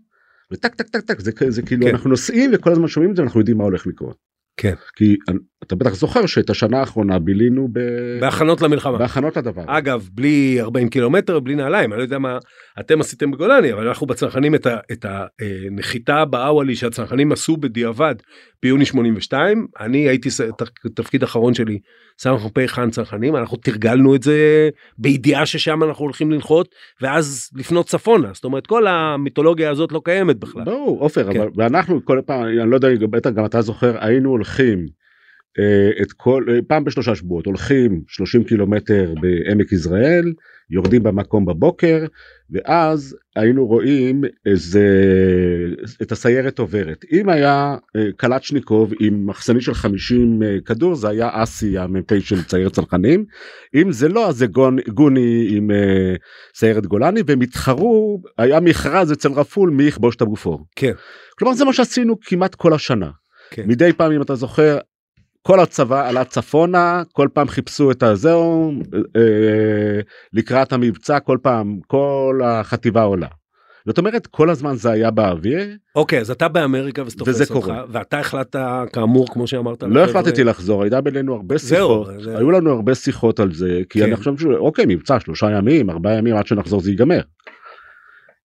[0.51, 1.91] וטק טק טק טק זה, זה כאילו כן.
[1.91, 4.17] אנחנו נוסעים וכל הזמן שומעים את זה אנחנו יודעים מה הולך לקרות.
[4.57, 4.73] כן.
[4.95, 5.17] כי
[5.67, 7.80] אתה בטח זוכר שאת השנה האחרונה בילינו ב...
[8.21, 8.97] בהכנות למלחמה.
[8.97, 9.63] בהכנות לדבר.
[9.67, 12.38] אגב, בלי 40 קילומטר, בלי נעליים, אני לא יודע מה
[12.80, 18.15] אתם עשיתם בגולני, אבל אנחנו בצנחנים את, ה, את הנחיתה באוואלי שהצנחנים עשו בדיעבד
[18.63, 20.30] ביוני 82, אני הייתי,
[20.95, 21.80] תפקיד אחרון שלי,
[22.19, 28.30] סמ"פ חאן צנחנים, אנחנו תרגלנו את זה בידיעה ששם אנחנו הולכים לנחות, ואז לפנות צפונה,
[28.34, 30.63] זאת אומרת כל המיתולוגיה הזאת לא קיימת בכלל.
[30.63, 31.39] ברור, עופר, כן.
[31.39, 35.04] אבל ואנחנו כל פעם, אני לא יודע, בטח גם אתה זוכר, היינו הולכים.
[35.59, 40.33] אה, את כל אה, פעם בשלושה שבועות הולכים 30 קילומטר בעמק יזרעאל
[40.69, 42.05] יורדים במקום בבוקר
[42.49, 44.87] ואז היינו רואים איזה
[46.01, 51.77] את הסיירת עוברת אם היה אה, קלצ'ניקוב עם מחסנית של 50 כדור זה היה אסי
[51.77, 53.25] המ"פ של סיירת צנחנים
[53.75, 55.71] אם זה לא אז זה גון, גוני עם
[56.55, 60.65] סיירת גולני והם התחרו היה מכרז אצל רפול מי יכבוש את הבופור.
[60.75, 60.93] כן.
[61.39, 63.09] כלומר זה מה שעשינו כמעט כל השנה.
[63.51, 63.63] כן.
[63.67, 64.77] מדי פעם אם אתה זוכר
[65.47, 68.71] כל הצבא עלה צפונה כל פעם חיפשו את הזהו
[69.15, 69.99] אה,
[70.34, 73.27] לקראת המבצע כל פעם כל החטיבה עולה.
[73.86, 75.67] זאת אומרת כל הזמן זה היה באוויר.
[75.95, 78.60] אוקיי אז אתה באמריקה וזה קורה ואתה החלטת
[78.93, 79.84] כאמור כמו שאמרת.
[79.84, 82.38] לא החלטתי לחזור היה בינינו הרבה שיחות זה...
[82.38, 84.05] היו לנו הרבה שיחות על זה כי כן.
[84.05, 87.21] אני חושב שאוקיי מבצע שלושה ימים ארבעה ימים עד שנחזור זה ייגמר.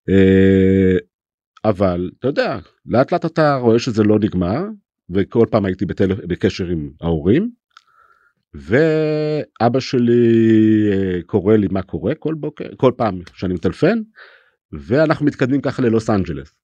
[0.09, 0.97] אה,
[1.65, 4.63] אבל אתה יודע לאט לאט אתה רואה שזה לא נגמר
[5.15, 6.15] וכל פעם הייתי בטל...
[6.15, 7.51] בקשר עם ההורים.
[8.55, 10.23] ואבא שלי
[10.93, 13.99] אה, קורא לי מה קורה כל בוקר כל פעם שאני מטלפן
[14.73, 16.55] ואנחנו מתקדמים ככה ללוס אנג'לס.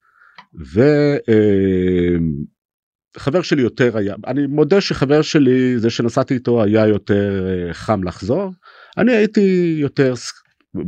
[3.17, 7.75] וחבר אה, שלי יותר היה אני מודה שחבר שלי זה שנסעתי איתו היה יותר אה,
[7.75, 8.53] חם לחזור
[8.99, 10.15] אני הייתי יותר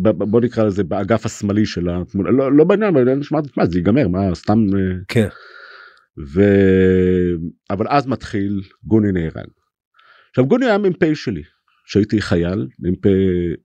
[0.07, 4.09] בוא נקרא לזה באגף השמאלי של התמונה לא, לא בעניין אבל נשמע מה זה ייגמר
[4.09, 4.67] מה סתם
[5.09, 5.29] כן.
[6.27, 6.43] ו...
[7.71, 9.49] אבל אז מתחיל גוני נהרג.
[10.31, 11.43] עכשיו גוני היה מ"פ שלי
[11.87, 13.07] שהייתי חייל מ"פ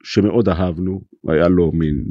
[0.03, 2.03] שמאוד אהבנו היה לו מין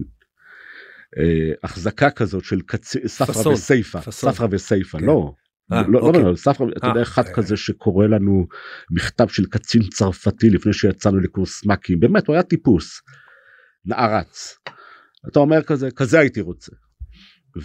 [1.18, 2.96] אה, החזקה כזאת של קצ...
[3.07, 5.05] ספרא וסייפה ספרא וסייפה כן.
[5.05, 5.35] לא.
[5.72, 6.22] אה, לא, לא, אוקיי.
[6.22, 7.33] לא, ספרא, אתה יודע, אה, אחד אה.
[7.35, 8.46] כזה שקורא לנו
[8.90, 13.00] מכתב של קצין צרפתי לפני שיצאנו לקורס מ"כים, באמת, הוא היה טיפוס,
[13.85, 14.59] נערץ.
[15.28, 16.72] אתה אומר כזה, כזה הייתי רוצה.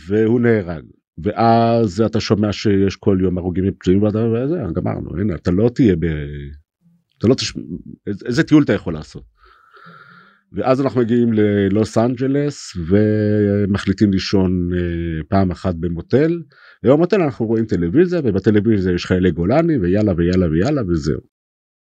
[0.07, 0.83] והוא נהרג.
[1.23, 6.05] ואז אתה שומע שיש כל יום הרוגים ופצועים וזה גמרנו הנה אתה לא תהיה ב...
[7.17, 7.53] אתה לא תש...
[8.25, 9.23] איזה טיול אתה יכול לעשות.
[10.53, 16.41] ואז אנחנו מגיעים ללוס אנג'לס ומחליטים לישון אה, פעם אחת במוטל.
[16.83, 21.21] ובמוטל אנחנו רואים טלוויזיה ובטלוויזיה יש חיילי גולני ויאללה ויאללה ויאללה וזהו.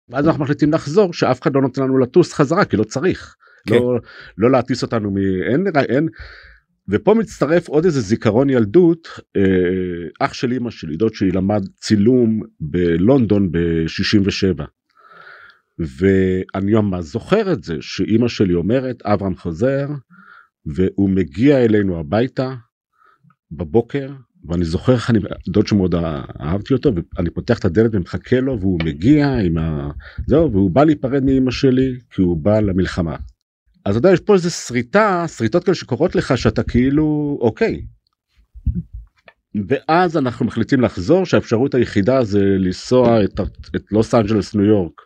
[0.10, 3.36] ואז אנחנו מחליטים לחזור שאף אחד לא נותן לנו לטוס חזרה כי לא צריך.
[3.68, 3.76] כן.
[3.76, 4.00] לא,
[4.38, 5.18] לא להטיס אותנו מ...
[5.18, 6.08] אין, אין,
[6.90, 9.42] ופה מצטרף עוד איזה זיכרון ילדות אה,
[10.20, 14.64] אח של אמא שלי דוד שלי למד צילום בלונדון ב-67
[15.80, 19.88] ואני ממש זוכר את זה שאימא שלי אומרת אברהם חוזר
[20.66, 22.56] והוא מגיע אלינו הביתה
[23.52, 24.12] בבוקר
[24.46, 25.96] ואני זוכר איך אני דוד שמאוד
[26.40, 29.92] אהבתי אותו ואני פותח את הדלת ומחכה לו והוא מגיע עם ה...
[30.28, 33.16] זהו והוא בא להיפרד מאמא שלי כי הוא בא למלחמה
[33.86, 37.86] אז אתה יודע יש פה איזה שריטה שריטות כאלה שקורות לך שאתה כאילו אוקיי.
[39.68, 43.40] ואז אנחנו מחליטים לחזור שהאפשרות היחידה זה לנסוע את,
[43.76, 45.02] את לוס אנג'לס ניו יורק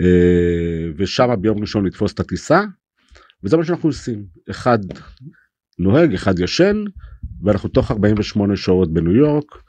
[0.00, 2.62] אה, ושם ביום ראשון לתפוס את הטיסה
[3.42, 4.78] וזה מה שאנחנו עושים אחד
[5.78, 6.84] נוהג אחד ישן
[7.42, 9.63] ואנחנו תוך 48 שעות בניו יורק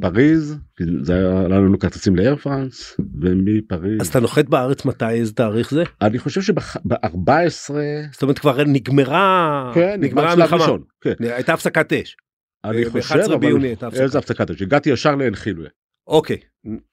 [0.00, 0.58] פריז
[1.02, 5.84] זה היה לנו כרטיסים לאייר פרנס ומפריז אז אתה נוחת בארץ מתי איזה תאריך זה
[6.02, 7.70] אני חושב שב-14
[8.12, 10.66] זאת אומרת כבר נגמרה כן, נגמרה המלחמה
[11.00, 11.14] כן.
[11.20, 12.16] הייתה הפסקת אש.
[12.64, 15.68] אני חושב אבל איזה הפסקת אש הגעתי ישר לעין חילווה.
[16.06, 16.36] אוקיי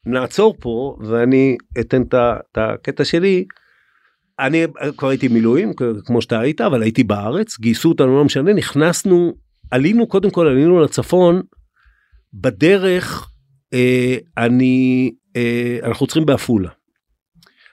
[0.06, 3.46] נעצור פה ואני אתן את הקטע שלי.
[4.40, 4.66] אני
[4.98, 5.72] כבר הייתי מילואים
[6.06, 9.34] כמו שאתה היית אבל הייתי בארץ גייסו אותנו לא משנה נכנסנו
[9.72, 11.42] עלינו קודם כל עלינו לצפון
[12.34, 13.30] בדרך
[13.74, 16.70] אה, אני אה, אנחנו צריכים בעפולה.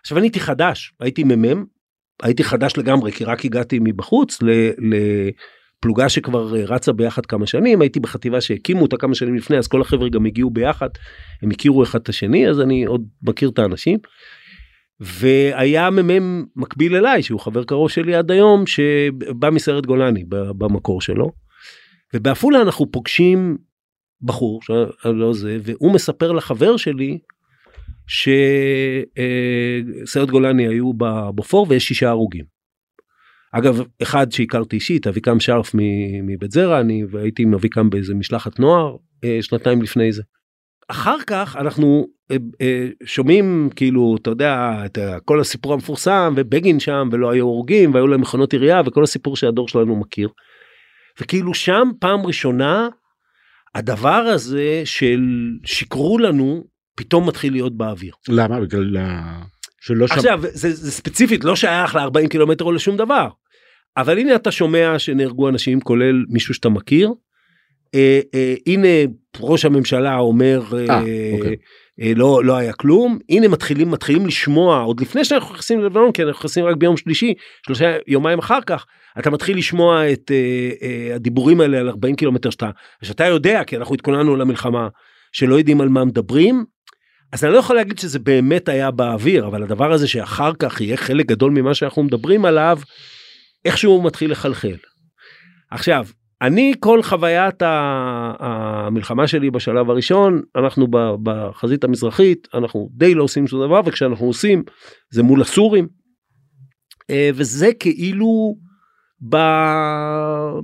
[0.00, 1.64] עכשיו אני הייתי חדש הייתי מ"מ
[2.22, 4.38] הייתי חדש לגמרי כי רק הגעתי מבחוץ
[5.82, 9.80] לפלוגה שכבר רצה ביחד כמה שנים הייתי בחטיבה שהקימו אותה כמה שנים לפני אז כל
[9.80, 10.88] החבר'ה גם הגיעו ביחד
[11.42, 13.98] הם הכירו אחד את השני אז אני עוד מכיר את האנשים.
[15.00, 21.32] והיה מ"מ מקביל אליי שהוא חבר קרוב שלי עד היום שבא מסרט גולני במקור שלו.
[22.14, 23.56] ובעפולה אנחנו פוגשים
[24.22, 24.60] בחור
[25.04, 27.18] לא זה והוא מספר לחבר שלי
[30.06, 32.44] שסיירת גולני היו בבופור ויש שישה הרוגים.
[33.52, 35.70] אגב אחד שהכרתי אישית אביקם שרף
[36.22, 40.22] מבית זרע אני והייתי עם אביקם באיזה משלחת נוער אה, שנתיים לפני זה.
[40.88, 47.08] אחר כך אנחנו אה, אה, שומעים כאילו אתה יודע את כל הסיפור המפורסם ובגין שם
[47.12, 50.28] ולא היו הורגים והיו להם מכונות עירייה וכל הסיפור שהדור שלנו מכיר.
[51.20, 52.88] וכאילו שם פעם ראשונה
[53.74, 55.20] הדבר הזה של
[55.64, 56.64] שיקרו לנו
[56.96, 58.12] פתאום מתחיל להיות באוויר.
[58.28, 58.60] למה?
[58.60, 58.96] בגלל
[59.80, 60.14] שלא שם...
[60.14, 63.28] עכשיו זה, זה ספציפית לא שייך ל-40 קילומטר או לשום דבר.
[63.96, 67.12] אבל הנה אתה שומע שנהרגו אנשים כולל מישהו שאתה מכיר.
[67.94, 68.88] אה, אה, הנה
[69.40, 71.56] ראש הממשלה אומר אה, אה, אוקיי.
[72.00, 76.22] אה, לא לא היה כלום הנה מתחילים מתחילים לשמוע עוד לפני שאנחנו נכנסים ללבנון כי
[76.22, 77.34] אנחנו נכנסים רק ביום שלישי
[77.66, 78.86] שלושה יומיים אחר כך
[79.18, 82.70] אתה מתחיל לשמוע את אה, אה, הדיבורים האלה על 40 קילומטר שאתה
[83.02, 84.88] שאתה יודע כי אנחנו התכוננו למלחמה
[85.32, 86.64] שלא יודעים על מה מדברים.
[87.32, 90.96] אז אני לא יכול להגיד שזה באמת היה באוויר אבל הדבר הזה שאחר כך יהיה
[90.96, 92.78] חלק גדול ממה שאנחנו מדברים עליו
[93.64, 94.76] איכשהו מתחיל לחלחל.
[95.70, 96.06] עכשיו
[96.42, 97.62] אני כל חוויית
[98.38, 100.86] המלחמה שלי בשלב הראשון אנחנו
[101.22, 104.62] בחזית המזרחית אנחנו די לא עושים שום דבר וכשאנחנו עושים
[105.10, 105.88] זה מול הסורים.
[107.10, 108.54] אה, וזה כאילו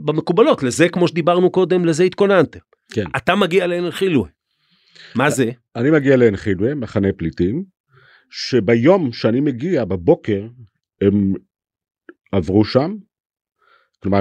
[0.04, 2.58] במקובלות לזה כמו שדיברנו קודם לזה התכוננתם.
[2.92, 3.04] כן.
[3.16, 4.28] אתה מגיע לעין חילווה.
[5.14, 5.50] מה זה?
[5.76, 7.64] אני מגיע לעין חילווה מחנה פליטים
[8.30, 10.46] שביום שאני מגיע בבוקר
[11.00, 11.34] הם
[12.32, 12.96] עברו שם.
[14.02, 14.20] כלומר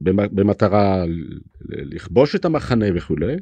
[0.00, 1.04] במטרה
[1.60, 3.36] לכבוש את המחנה וכולי,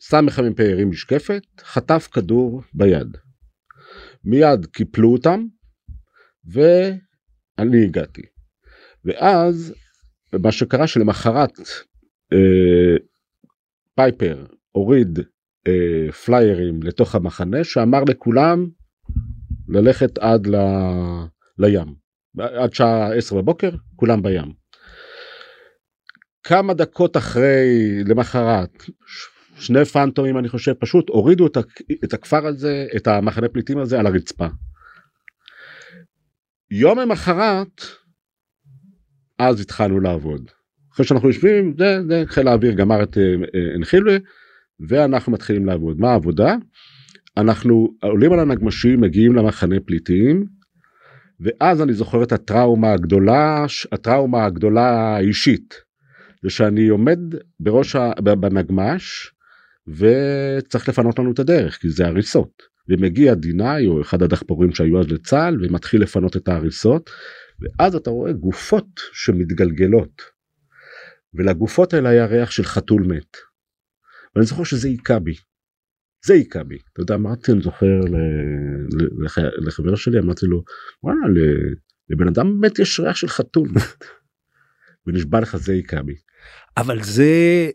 [0.00, 3.16] סמ"ך מ"פ הרים משקפת, חטף כדור ביד.
[4.24, 5.44] מיד קיפלו אותם,
[6.44, 8.22] ואני הגעתי.
[9.04, 9.74] ואז
[10.42, 11.58] מה שקרה שלמחרת
[12.32, 12.96] אה,
[13.94, 15.18] פייפר הוריד
[15.66, 18.66] אה, פליירים לתוך המחנה שאמר לכולם
[19.68, 20.56] ללכת עד ל...
[21.58, 21.94] לים.
[22.38, 24.52] עד שעה 10 בבוקר כולם בים.
[26.42, 28.84] כמה דקות אחרי למחרת
[29.56, 31.46] שני פנטומים אני חושב פשוט הורידו
[32.04, 34.46] את הכפר הזה את המחנה פליטים הזה על הרצפה.
[36.70, 37.82] יום למחרת
[39.38, 40.50] אז התחלנו לעבוד.
[40.94, 43.18] אחרי שאנחנו יושבים זה, זה חיל האוויר גמר את
[43.76, 44.18] אנחילווה אה,
[44.88, 46.00] ואנחנו מתחילים לעבוד.
[46.00, 46.56] מה העבודה?
[47.36, 50.46] אנחנו עולים על הנגמשים מגיעים למחנה פליטים
[51.40, 55.74] ואז אני זוכר את הטראומה הגדולה הטראומה הגדולה האישית
[56.42, 57.18] זה שאני עומד
[57.60, 58.10] בראש ה...
[58.20, 59.32] בנגמש
[59.88, 65.08] וצריך לפנות לנו את הדרך כי זה הריסות ומגיע דינאי או אחד הדחפורים שהיו אז
[65.08, 67.10] לצה"ל ומתחיל לפנות את ההריסות
[67.60, 70.22] ואז אתה רואה גופות שמתגלגלות
[71.34, 73.36] ולגופות האלה היה ריח של חתול מת.
[74.34, 75.34] ואני זוכר שזה היכה בי.
[76.26, 76.78] זה היכה בי.
[76.92, 78.00] אתה יודע אמרתי אני זוכר
[79.24, 79.38] לח...
[79.38, 80.64] לחבר שלי אמרתי לו
[81.02, 81.20] וואלה
[82.10, 84.04] לבן אדם באמת יש ריח של חתול מת.
[85.06, 86.14] ונשבע לך זה היכה בי.
[86.76, 87.70] אבל זה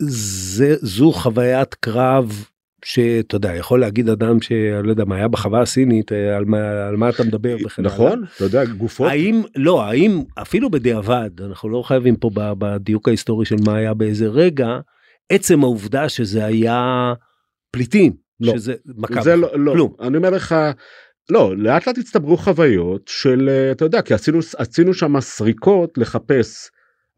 [0.00, 2.44] זה זו חוויית קרב
[2.86, 6.96] שאתה יודע יכול להגיד אדם שלא יודע מה היה בחווה הסינית אה, על מה על
[6.96, 8.24] מה אתה מדבר וכן נכון?
[8.36, 9.10] אתה יודע גופות?
[9.10, 14.26] האם לא האם אפילו בדיעבד אנחנו לא חייבים פה בדיוק ההיסטורי של מה היה באיזה
[14.26, 14.78] רגע
[15.28, 17.12] עצם העובדה שזה היה
[17.70, 19.72] פליטים לא, שזה מכבי זה לא, לא.
[19.72, 19.92] כלום.
[20.00, 20.54] אני אומר לך
[21.30, 26.70] לא לאט לאט הצטברו חוויות של אה, אתה יודע כי עשינו עשינו שם סריקות לחפש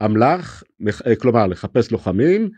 [0.04, 0.62] אמל"ח,
[1.06, 2.48] אה, כלומר לחפש לוחמים, אה,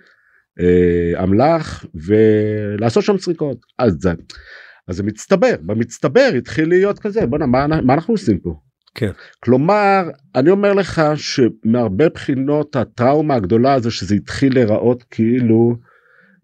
[1.23, 3.59] אמל"ח ולעשות שם סריקות.
[3.79, 4.13] אז זה,
[4.89, 8.55] אז זה מצטבר, במצטבר התחיל להיות כזה, בוא'נה מה, מה אנחנו עושים פה?
[8.95, 9.11] כן.
[9.41, 10.03] כלומר,
[10.35, 15.77] אני אומר לך שמהרבה בחינות הטראומה הגדולה זה שזה התחיל להיראות כאילו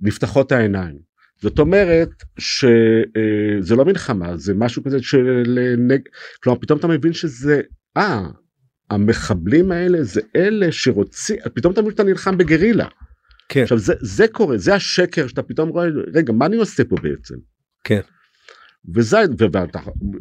[0.01, 0.99] נפתחות העיניים.
[1.43, 6.01] זאת אומרת שזה אה, לא מלחמה זה משהו כזה של נג...
[6.43, 7.61] כלומר פתאום אתה מבין שזה
[7.97, 8.27] אה
[8.91, 12.87] המחבלים האלה זה אלה שרוצים פתאום אתה מבין שאתה נלחם בגרילה.
[13.49, 13.63] כן.
[13.63, 17.35] עכשיו זה זה קורה זה השקר שאתה פתאום רואה רגע מה אני עושה פה בעצם.
[17.85, 18.01] כן.
[18.95, 19.19] וזה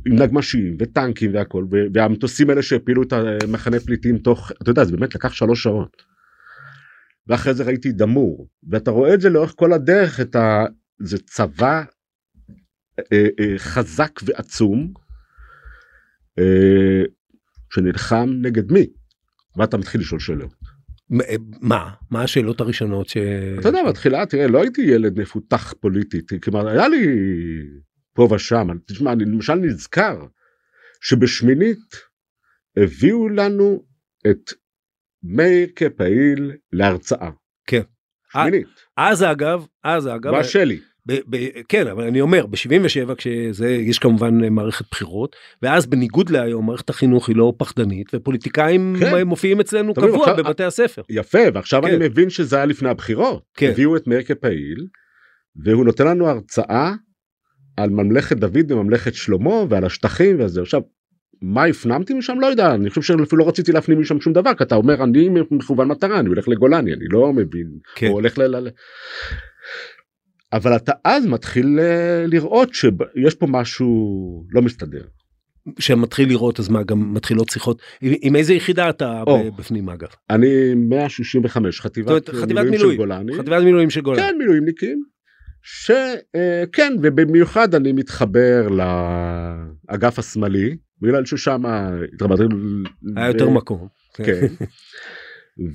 [0.08, 5.16] עם נגמשים וטנקים והכל והמטוסים האלה שהפילו את המחנה פליטים תוך אתה יודע זה באמת
[5.16, 6.02] לקח שלוש שעות.
[7.28, 10.66] ואחרי זה ראיתי דמור ואתה רואה את זה לאורך כל הדרך את ה...
[11.00, 11.84] זה צבא
[13.00, 14.94] אה, אה, חזק ועצום
[16.40, 17.04] אה,
[17.74, 18.88] שנלחם נגד מי
[19.58, 20.65] ואתה מתחיל לשאול שאלות.
[21.14, 23.18] אה, מה מה השאלות הראשונות ש...
[23.60, 27.08] אתה יודע בתחילה תראה לא הייתי ילד מפותח פוליטית כלומר היה לי
[28.14, 30.26] פה ושם תשמע אני למשל נזכר
[31.02, 31.96] שבשמינית
[32.78, 33.84] הביאו לנו
[34.28, 34.54] את
[35.24, 37.30] מאיר כפעיל להרצאה.
[37.68, 37.82] כן.
[38.32, 38.68] שמינית.
[38.98, 40.80] אז אגב, אז אגב, בשלי.
[41.08, 46.66] ב- ב- כן אבל אני אומר ב-77 כשזה יש כמובן מערכת בחירות ואז בניגוד להיום
[46.66, 49.28] מערכת החינוך היא לא פחדנית ופוליטיקאים כן.
[49.28, 51.02] מופיעים אצלנו קבוע עכשיו- בבתי הספר.
[51.10, 51.88] יפה ועכשיו כן.
[51.88, 53.44] אני מבין שזה היה לפני הבחירות.
[53.54, 53.70] כן.
[53.72, 54.88] הביאו את מאיר כפעיל
[55.64, 56.94] והוא נותן לנו הרצאה
[57.78, 60.82] על ממלכת דוד וממלכת שלמה ועל השטחים וזה עכשיו.
[61.42, 64.64] מה הפנמתי משם לא יודע אני חושב שאפילו לא רציתי להפנים משם שום דבר כי
[64.64, 68.08] אתה אומר אני מכוון מטרה אני הולך לגולני אני לא מבין כן.
[68.08, 68.68] הוא הולך ל...
[70.56, 75.02] אבל אתה אז מתחיל אה, לראות שיש פה משהו לא מסתדר.
[75.80, 79.52] שמתחיל לראות אז מה גם מתחילות שיחות עם, עם איזה יחידה אתה או.
[79.52, 80.08] בפנים אגב?
[80.30, 82.92] אני 165 חטיבת, זאת אומרת, חטיבת מילואים מילואים.
[82.92, 83.34] של גולני.
[83.34, 84.20] חטיבת מילואים של גולן.
[84.20, 85.04] כן מילואימניקים.
[85.64, 88.68] שכן ובמיוחד אני מתחבר
[89.90, 91.64] לאגף השמאלי בגלל ששם
[92.14, 92.44] התרבתי
[93.16, 93.88] היה יותר מקום.
[94.14, 94.48] כן.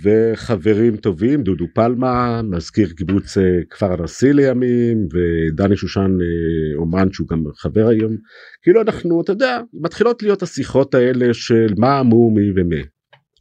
[0.02, 7.28] וחברים טובים דודו פלמה מזכיר קיבוץ אה, כפר הנשיא לימים ודני שושן אה, אומן שהוא
[7.28, 8.16] גם חבר היום.
[8.62, 12.82] כאילו אנחנו אתה יודע מתחילות להיות השיחות האלה של מה אמרו מי ומי.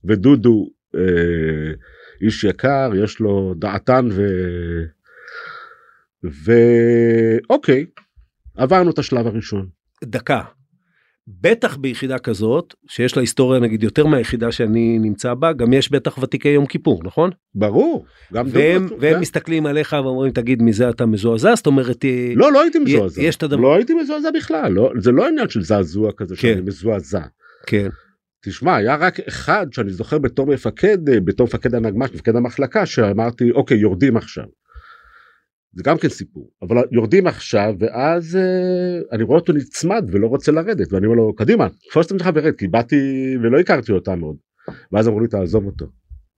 [0.07, 1.71] ודודו אה,
[2.21, 4.27] איש יקר יש לו דעתן ו...
[6.23, 7.85] ואוקיי
[8.55, 9.67] עברנו את השלב הראשון.
[10.03, 10.58] דקה.
[11.41, 16.17] בטח ביחידה כזאת שיש לה היסטוריה נגיד יותר מהיחידה שאני נמצא בה גם יש בטח
[16.17, 17.29] ותיקי יום כיפור נכון?
[17.55, 19.19] ברור גם והם, דודו, והם כן.
[19.19, 23.35] מסתכלים עליך ואומרים תגיד מזה אתה מזועזע זאת אומרת אה, לא לא הייתי מזועזע יש
[23.35, 26.41] את הדבר- לא הייתי מזועזע בכלל לא זה לא עניין של זעזוע כזה כן.
[26.41, 27.21] שאני מזועזע.
[27.67, 27.87] כן
[28.45, 33.51] תשמע היה רק אחד שאני זוכר בתור מפקד אה, בתור מפקד הנגמ"ש מפקד המחלקה שאמרתי
[33.51, 34.43] אוקיי יורדים עכשיו.
[35.73, 40.51] זה גם כן סיפור אבל יורדים עכשיו ואז אה, אני רואה אותו נצמד ולא רוצה
[40.51, 44.35] לרדת ואני אומר לו קדימה תפוס את עצמך ורד כי באתי ולא הכרתי אותם עוד.
[44.91, 45.85] ואז אמרו לי תעזוב אותו.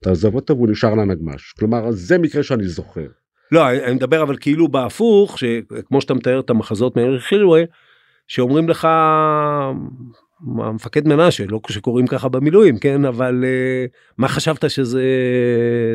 [0.04, 3.08] תעזוב אותו והוא נשאר לנגמ"ש כלומר זה מקרה שאני זוכר.
[3.52, 7.62] לא אני מדבר אבל כאילו בהפוך שכמו שאתה מתאר את המחזות מאיר חילווה
[8.28, 8.88] שאומרים לך
[10.60, 13.86] המפקד מנשה לא שקוראים ככה במילואים כן אבל אה,
[14.17, 15.04] מה חשבת שזה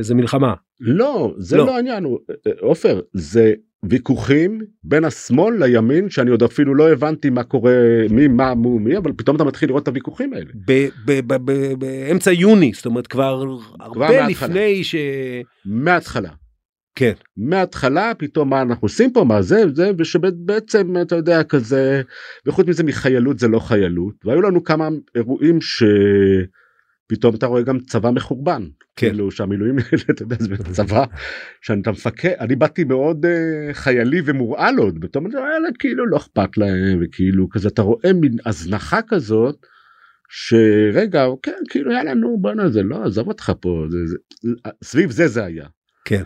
[0.01, 1.67] זה מלחמה לא זה לא.
[1.67, 3.53] לא העניין אה, עופר זה
[3.85, 7.73] ויכוחים בין השמאל לימין שאני עוד אפילו לא הבנתי מה קורה
[8.11, 10.51] מי מה מו מי אבל פתאום אתה מתחיל לראות את הוויכוחים האלה.
[10.67, 13.45] ב- ב- ב- ב- באמצע יוני זאת אומרת כבר
[13.81, 14.29] הרבה מההתחלה.
[14.29, 14.95] לפני ש...
[15.65, 16.31] מההתחלה
[16.97, 22.03] כן מההתחלה פתאום מה אנחנו עושים פה מה זה זה ושבעצם אתה יודע כזה
[22.47, 28.11] וחוץ מזה מחיילות זה לא חיילות והיו לנו כמה אירועים שפתאום אתה רואה גם צבא
[28.11, 28.63] מחורבן
[28.97, 29.09] כן.
[29.09, 31.05] כאילו שהמילואים האלה אתה יודע זה צבא
[31.63, 33.29] שאתה מפקד אני באתי מאוד uh,
[33.73, 39.01] חיילי ומורעל עוד אני רואה כאילו לא אכפת להם וכאילו כזה אתה רואה מין הזנחה
[39.09, 39.67] כזאת.
[40.29, 44.17] שרגע כן כאילו יאללה נו בואנה זה לא עזוב אותך פה זה, זה,
[44.85, 45.67] סביב זה זה היה.
[46.05, 46.23] כן.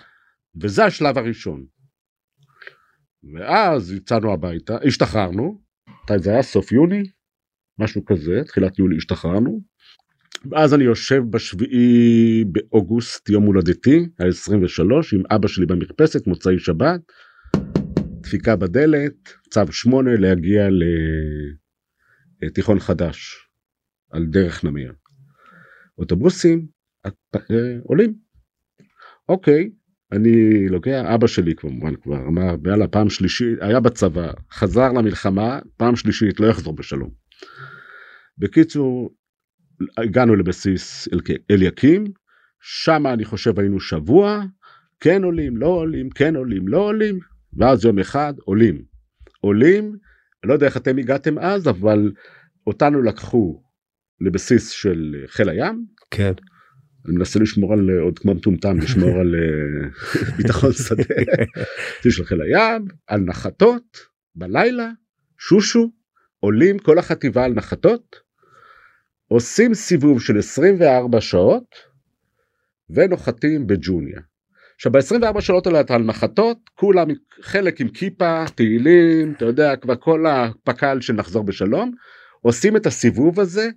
[0.62, 1.66] וזה השלב הראשון.
[3.34, 5.60] ואז יצאנו הביתה השתחררנו
[6.16, 7.02] זה היה סוף יוני
[7.78, 9.60] משהו כזה תחילת יולי השתחררנו.
[10.50, 14.82] ואז אני יושב בשביעי באוגוסט יום הולדתי ה-23
[15.12, 17.00] עם אבא שלי במרפסת מוצאי שבת.
[18.20, 20.68] דפיקה בדלת צו 8 להגיע
[22.42, 23.48] לתיכון חדש
[24.10, 24.92] על דרך נמיר.
[25.98, 26.66] אוטובוסים
[27.06, 27.10] אה,
[27.84, 28.14] עולים.
[29.28, 29.70] אוקיי
[30.12, 35.96] אני לוקח אבא שלי כמובן כבר אמר יאללה פעם שלישית היה בצבא חזר למלחמה פעם
[35.96, 37.10] שלישית לא יחזור בשלום.
[38.38, 39.14] בקיצור
[39.96, 42.04] הגענו לבסיס אל, אליקים
[42.60, 44.42] שם אני חושב היינו שבוע
[45.00, 47.18] כן עולים לא עולים כן עולים לא עולים
[47.56, 48.82] ואז יום אחד עולים.
[49.40, 49.96] עולים
[50.44, 52.12] לא יודע איך אתם הגעתם אז אבל
[52.66, 53.62] אותנו לקחו
[54.20, 55.84] לבסיס של חיל הים.
[56.10, 56.32] כן
[57.06, 59.34] אני מנסה לשמור על עוד כמו מטומטם לשמור על
[60.36, 61.04] ביטחון שדה.
[62.10, 63.98] של חיל הים על נחתות
[64.34, 64.90] בלילה
[65.38, 65.90] שושו
[66.40, 68.16] עולים כל החטיבה על נחתות
[69.28, 71.74] עושים סיבוב של 24 שעות
[72.90, 74.20] ונוחתים בג'וניה.
[74.76, 77.08] עכשיו ב-24 שעות האלה על נחתות כולם
[77.42, 81.92] חלק עם כיפה תהילים אתה יודע כבר כל הפק"ל של נחזור בשלום
[82.40, 83.68] עושים את הסיבוב הזה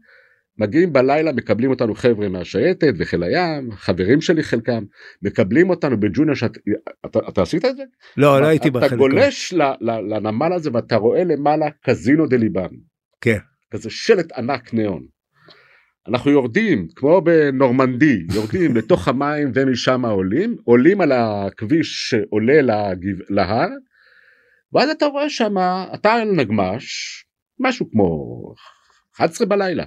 [0.58, 4.84] מגיעים בלילה מקבלים אותנו חבר'ה מהשייטת וחיל הים חברים שלי חלקם
[5.22, 6.58] מקבלים אותנו בג'וניה שאת
[7.06, 7.84] אתה, אתה עשית את זה?
[8.18, 8.88] לא לא הייתי בחלק.
[8.88, 12.70] אתה גולש ל, ל, לנמל הזה ואתה רואה למעלה קזינו דה ליבן.
[13.22, 13.38] כן.
[13.72, 15.06] כזה שלט ענק ניאון.
[16.08, 23.70] אנחנו יורדים כמו בנורמנדי יורדים לתוך המים ומשם עולים עולים על הכביש שעולה להגיב, להר
[24.74, 25.54] ואז אתה רואה שם
[25.94, 26.86] אתה על נגמש
[27.60, 28.08] משהו כמו
[29.16, 29.84] 11 בלילה.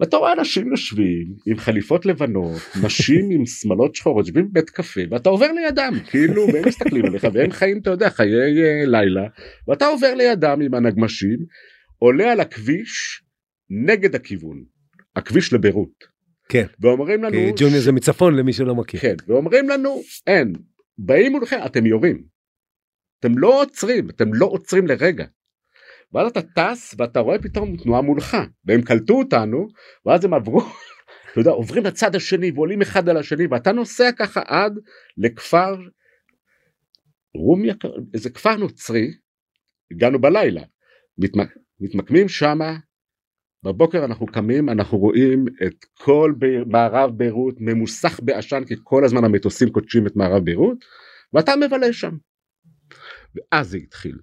[0.00, 5.28] ואתה רואה אנשים יושבים עם חליפות לבנות נשים עם שמלות שחורות יושבים בבית קפה ואתה
[5.28, 9.26] עובר לידם כאילו והם מסתכלים עליך והם חיים אתה יודע חיי uh, לילה
[9.68, 11.38] ואתה עובר לידם עם הנגמשים
[11.98, 13.22] עולה על הכביש
[13.70, 14.64] נגד הכיוון
[15.16, 16.04] הכביש לביירות.
[16.48, 16.66] כן.
[16.80, 17.32] ואומרים לנו...
[17.32, 17.84] כי ג'וניה ש...
[17.84, 19.00] זה מצפון למי שלא מכיר.
[19.00, 20.52] כן, ואומרים לנו, אין,
[20.98, 22.24] באים מולכם, אתם יורים.
[23.20, 25.24] אתם לא עוצרים, אתם לא עוצרים לרגע.
[26.12, 29.68] ואז אתה טס ואתה רואה פתאום תנועה מולך, והם קלטו אותנו,
[30.06, 30.60] ואז הם עברו,
[31.32, 34.78] אתה יודע, עוברים לצד השני ועולים אחד על השני, ואתה נוסע ככה עד
[35.16, 35.76] לכפר,
[37.34, 37.74] רומיה,
[38.14, 39.10] איזה כפר נוצרי,
[39.90, 40.62] הגענו בלילה,
[41.18, 41.48] מתמק,
[41.80, 42.76] מתמקמים שמה
[43.62, 46.34] בבוקר אנחנו קמים אנחנו רואים את כל
[46.66, 50.84] מערב ביירות ממוסך בעשן כי כל הזמן המטוסים קודשים את מערב ביירות
[51.32, 52.16] ואתה מבלה שם.
[53.34, 54.18] ואז זה התחיל.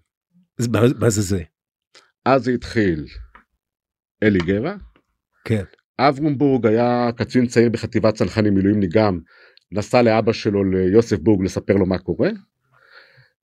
[1.00, 1.44] מה זה זה?
[2.28, 3.06] אז זה התחיל
[4.24, 4.76] אלי גבע.
[5.46, 5.64] כן.
[6.00, 9.20] אברום בורג היה קצין צעיר בחטיבת צנחנים מילואים גם
[9.72, 12.30] נסע לאבא שלו ליוסף בורג לספר לו מה קורה.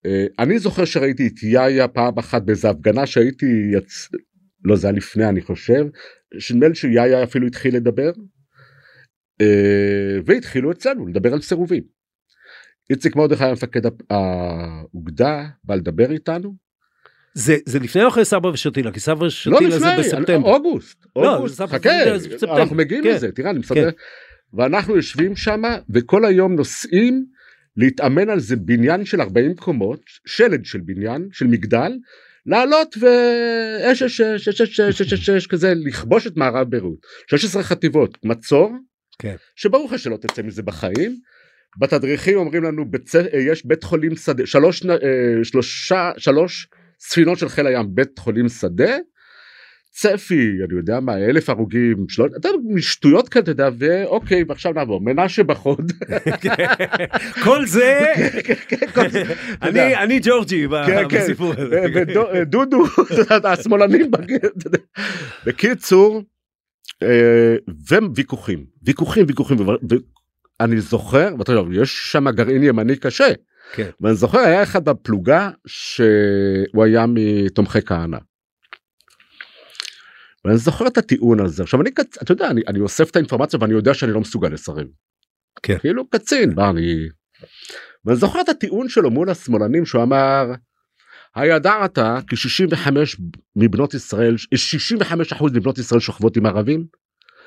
[0.06, 4.08] אה, אני זוכר שראיתי את יאיה פעם אחת באיזה הפגנה שהייתי יצ...
[4.64, 5.84] לא זה היה לפני אני חושב,
[6.38, 8.12] שנדמה לי שיאיה אפילו התחיל לדבר,
[9.40, 11.82] אה, והתחילו אצלנו לדבר על סירובים.
[12.90, 13.80] איציק מרדכי היה מפקד
[14.10, 16.61] האוגדה, בא לדבר איתנו.
[17.34, 20.48] זה זה לפני או אחרי סבא ושתילה כי סבא ושתילה לא זה בספטמבר.
[20.48, 21.90] אוגוסט, לא, אוגוסט, לא, חכה,
[22.42, 23.90] אנחנו מגיעים כן, לזה, תראה אני מסתכל, כן.
[24.54, 27.24] ואנחנו יושבים שם וכל היום נוסעים
[27.76, 31.92] להתאמן על זה בניין של 40 קומות, שלד של בניין, של מגדל,
[32.46, 36.96] לעלות ואש אש אש אש אש אש אש אש כזה לכבוש את מערב ביירות
[37.30, 38.72] 16 חטיבות מצור
[39.18, 39.34] כן.
[39.56, 41.16] שברוך השם לא תצא מזה בחיים.
[41.78, 43.14] בתדריכים אומרים לנו בצ...
[43.32, 44.82] יש בית חולים שדה שלוש
[45.42, 46.68] שלושה שלוש
[47.08, 48.96] ספינות של חיל הים בית חולים שדה?
[49.94, 54.72] צפי אני יודע מה אלף הרוגים שלוש אתה יודע שטויות כאלה אתה יודע ואוקיי ועכשיו
[54.72, 55.92] נעבור מנשה בחוד.
[57.44, 58.12] כל זה
[59.62, 60.66] אני אני ג'ורג'י
[61.10, 61.84] בסיפור הזה.
[62.34, 62.84] ודודו
[63.44, 64.10] השמאלנים
[65.46, 66.22] בקיצור
[67.02, 67.56] אה,
[68.14, 69.58] וויכוחים ויכוחים ויכוחים
[70.60, 71.34] ואני זוכר
[71.72, 73.32] יש שם גרעין ימני קשה
[74.00, 78.18] ואני זוכר היה אחד בפלוגה שהוא היה מתומכי כהנא.
[80.44, 81.90] ואני זוכר את הטיעון הזה עכשיו אני
[82.22, 84.86] אתה יודע אני, אני אוסף את האינפורמציה ואני יודע שאני לא מסוגל לסרב.
[85.62, 85.78] כן.
[85.78, 86.96] כאילו קצין מה אני.
[88.04, 90.46] ואני זוכר את הטיעון שלו מול השמאלנים שהוא אמר
[91.34, 91.98] הידעת
[92.28, 93.16] כי 65
[93.56, 96.86] מבנות ישראל 65 אחוז מבנות ישראל שוכבות עם ערבים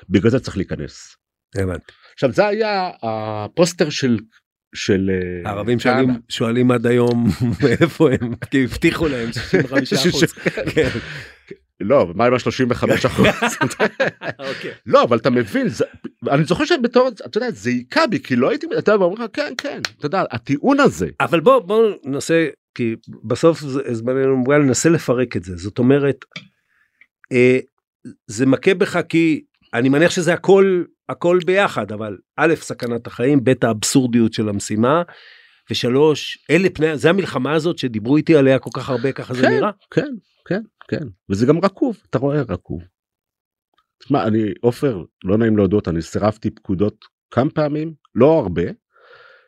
[0.08, 1.16] בגלל זה צריך להיכנס.
[1.54, 1.92] הבנתי.
[2.12, 4.18] עכשיו זה היה הפוסטר של
[4.74, 5.10] של
[5.44, 7.26] הערבים שואלים שואלים עד היום
[7.62, 10.32] מאיפה הם כי הבטיחו להם 65 אחוז.
[10.74, 10.88] כן.
[11.80, 13.26] לא מה עם ה-35 אחוז
[14.48, 14.70] אוקיי.
[14.86, 15.66] לא אבל אתה מבין
[16.30, 19.30] אני זוכר שבתור אתה יודע זה היכה בי כי לא הייתי אתה יודע ואומרים לך
[19.32, 22.94] כן כן אתה יודע הטיעון הזה אבל בוא בוא ננסה כי
[23.24, 23.60] בסוף
[23.92, 26.24] זמננו מוגבל ננסה לפרק את זה זאת אומרת
[27.32, 27.58] אה,
[28.26, 29.44] זה מכה בך כי
[29.74, 35.02] אני מניח שזה הכל הכל ביחד אבל א' סכנת החיים ב' האבסורדיות של המשימה
[35.70, 39.48] ושלוש אלה פני זה המלחמה הזאת שדיברו איתי עליה כל כך הרבה ככה כן, זה
[39.48, 40.14] נראה כן
[40.48, 42.82] כן כן וזה גם רקוב אתה רואה רקוב.
[43.98, 48.62] תשמע אני עופר לא נעים להודות אני סירבתי פקודות כמה פעמים לא הרבה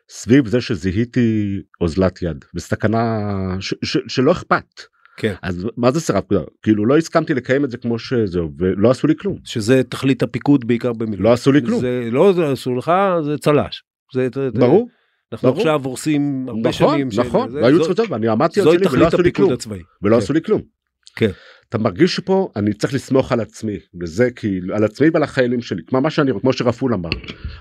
[0.09, 3.19] סביב זה שזיהיתי אוזלת יד בסכנה
[3.59, 4.81] ש, ש, שלא אכפת.
[5.19, 5.33] כן.
[5.41, 6.41] אז מה זה סירב פקודה?
[6.61, 9.37] כאילו לא הסכמתי לקיים את זה כמו שזהו ולא עשו לי כלום.
[9.43, 11.23] שזה תכלית הפיקוד בעיקר במילואים.
[11.23, 11.81] לא עשו לי כלום.
[11.81, 12.91] זה לא זה עשו לך
[13.23, 13.83] זה צל"ש.
[14.13, 14.89] זה, ברור.
[15.31, 15.59] אנחנו ברור.
[15.59, 17.09] עכשיו הורסים הרבה נכון, שנים.
[17.25, 19.53] נכון, והיו צריכים ואני עמדתי על שלי ולא עשו לי כלום.
[19.53, 19.79] הצבאי.
[20.01, 20.21] ולא כן.
[20.21, 20.61] עשו לי כלום.
[21.15, 21.29] כן.
[21.69, 25.81] אתה מרגיש שפה אני צריך לסמוך על עצמי וזה כאילו על עצמי ועל החיילים שלי
[25.87, 27.09] כמו מה שאני כמו שרפול אמר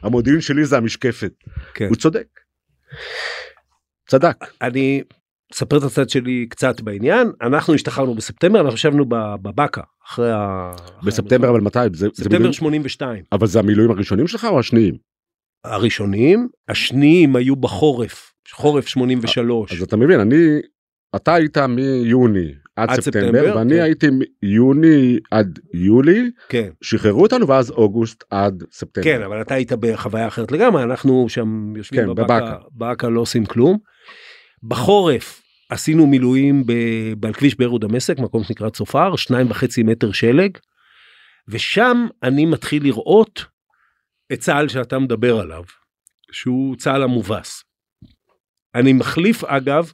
[0.03, 1.33] המודיעין שלי זה המשקפת
[1.75, 1.89] כן.
[1.89, 2.27] הוא צודק.
[4.09, 4.37] צדק.
[4.63, 5.03] אני
[5.53, 9.05] אספר את הצד שלי קצת בעניין אנחנו השתחררנו בספטמבר אנחנו ישבנו
[9.43, 10.71] בבאקה אחרי ה...
[11.03, 11.79] בספטמבר אבל מתי?
[11.93, 13.25] זה, ספטמבר זה 82.
[13.33, 14.95] אבל זה המילואים הראשונים שלך או השניים?
[15.65, 19.73] הראשונים השניים היו בחורף חורף 83.
[19.73, 20.61] אז אתה מבין אני
[21.17, 23.83] אתה היית מיוני עד, עד ספטמבר, ספטמבר ואני כן.
[23.83, 24.07] הייתי
[24.43, 30.29] מיוני עד יולי כן שחררו אותנו ואז אוגוסט עד ספטמבר כן אבל אתה היית בחוויה
[30.29, 33.79] אחרת לגמרי אנחנו שם יושבים כן, בבאקה בבאקה לא עושים כלום.
[34.63, 35.38] בחורף
[35.69, 36.73] עשינו מילואים ב...
[37.27, 40.59] על כביש בארו דמשק מקום שנקרא צופר שניים וחצי מטר שלג
[41.49, 43.45] ושם אני מתחיל לראות
[44.33, 45.63] את צה"ל שאתה מדבר עליו
[46.33, 47.65] שהוא צה"ל המובס.
[48.75, 49.93] אני מחליף אגב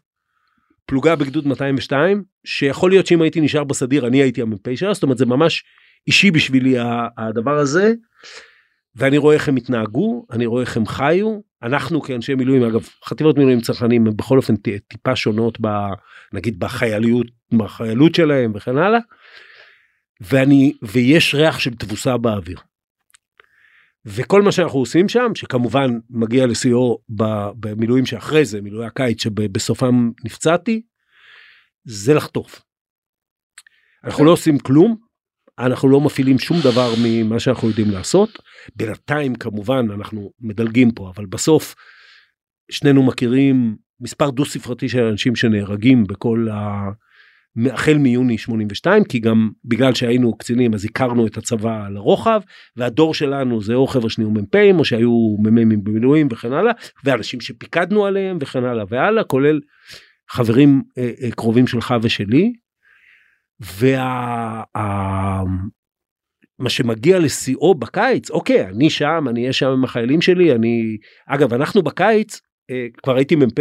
[0.86, 5.18] פלוגה בגדוד 202 שיכול להיות שאם הייתי נשאר בסדיר אני הייתי המ"פ שלה זאת אומרת
[5.18, 5.64] זה ממש
[6.06, 6.74] אישי בשבילי
[7.18, 7.92] הדבר הזה
[8.96, 13.38] ואני רואה איך הם התנהגו אני רואה איך הם חיו אנחנו כאנשי מילואים אגב חטיבות
[13.38, 14.56] מילואים צרכנים הם בכל אופן
[14.88, 15.68] טיפה שונות ב,
[16.32, 19.00] נגיד בחייליות בחיילות שלהם וכן הלאה.
[20.20, 22.58] ואני ויש ריח של תבוסה באוויר.
[24.06, 26.98] וכל מה שאנחנו עושים שם שכמובן מגיע לשיאו
[27.54, 30.82] במילואים שאחרי זה מילואי הקיץ שבסופם נפצעתי
[31.84, 32.62] זה לחטוף.
[34.04, 34.96] אנחנו לא עושים כלום
[35.58, 38.42] אנחנו לא מפעילים שום דבר ממה שאנחנו יודעים לעשות
[38.76, 41.74] בינתיים כמובן אנחנו מדלגים פה אבל בסוף
[42.70, 46.90] שנינו מכירים מספר דו ספרתי של אנשים שנהרגים בכל ה...
[47.72, 52.40] החל מיוני 82 כי גם בגלל שהיינו קצינים אז הכרנו את הצבא לרוחב
[52.76, 56.72] והדור שלנו זה או חבר'ה שנהיו מ"פים או שהיו מ"מים במילואים וכן הלאה
[57.04, 59.60] ואנשים שפיקדנו עליהם וכן הלאה והלאה כולל
[60.30, 62.52] חברים אה, אה, קרובים שלך ושלי.
[63.60, 64.62] וה...
[66.58, 70.96] מה שמגיע לשיאו בקיץ אוקיי אני שם אני אהיה שם עם החיילים שלי אני
[71.26, 72.40] אגב אנחנו בקיץ
[72.70, 73.58] אה, כבר הייתי מ"פ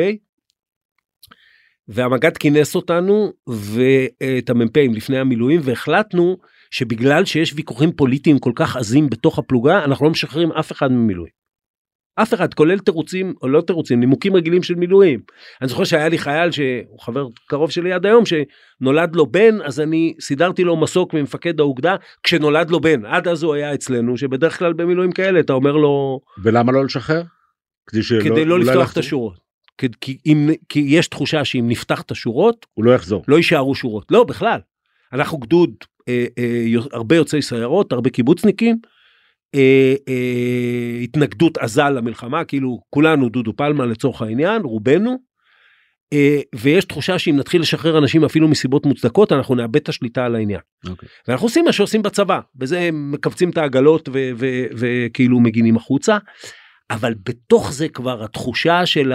[1.87, 6.37] והמג"ד כינס אותנו ואת המ"פים לפני המילואים והחלטנו
[6.71, 11.42] שבגלל שיש ויכוחים פוליטיים כל כך עזים בתוך הפלוגה אנחנו לא משחררים אף אחד ממילואים.
[12.15, 15.19] אף אחד כולל תירוצים או לא תירוצים נימוקים רגילים של מילואים.
[15.61, 19.79] אני זוכר שהיה לי חייל שהוא חבר קרוב שלי עד היום שנולד לו בן אז
[19.79, 24.59] אני סידרתי לו מסוק ממפקד האוגדה כשנולד לו בן עד אז הוא היה אצלנו שבדרך
[24.59, 27.23] כלל במילואים כאלה אתה אומר לו ולמה לא לשחרר?
[27.87, 29.43] כדי, שלא, כדי לא לפתוח את השורות.
[29.77, 33.75] כי, כי, אם, כי יש תחושה שאם נפתח את השורות הוא לא יחזור לא יישארו
[33.75, 34.59] שורות לא בכלל
[35.13, 35.69] אנחנו גדוד
[36.09, 38.77] אה, אה, הרבה יוצאי סיירות הרבה קיבוצניקים
[39.55, 45.17] אה, אה, התנגדות עזה למלחמה כאילו כולנו דודו פלמה לצורך העניין רובנו.
[46.13, 50.35] אה, ויש תחושה שאם נתחיל לשחרר אנשים אפילו מסיבות מוצדקות אנחנו נאבד את השליטה על
[50.35, 50.59] העניין.
[50.59, 50.89] Okay.
[50.89, 51.09] אוקיי.
[51.27, 54.09] ואנחנו עושים מה שעושים בצבא וזה מכווצים את העגלות
[54.75, 56.17] וכאילו מגינים החוצה.
[56.91, 59.13] אבל בתוך זה כבר התחושה של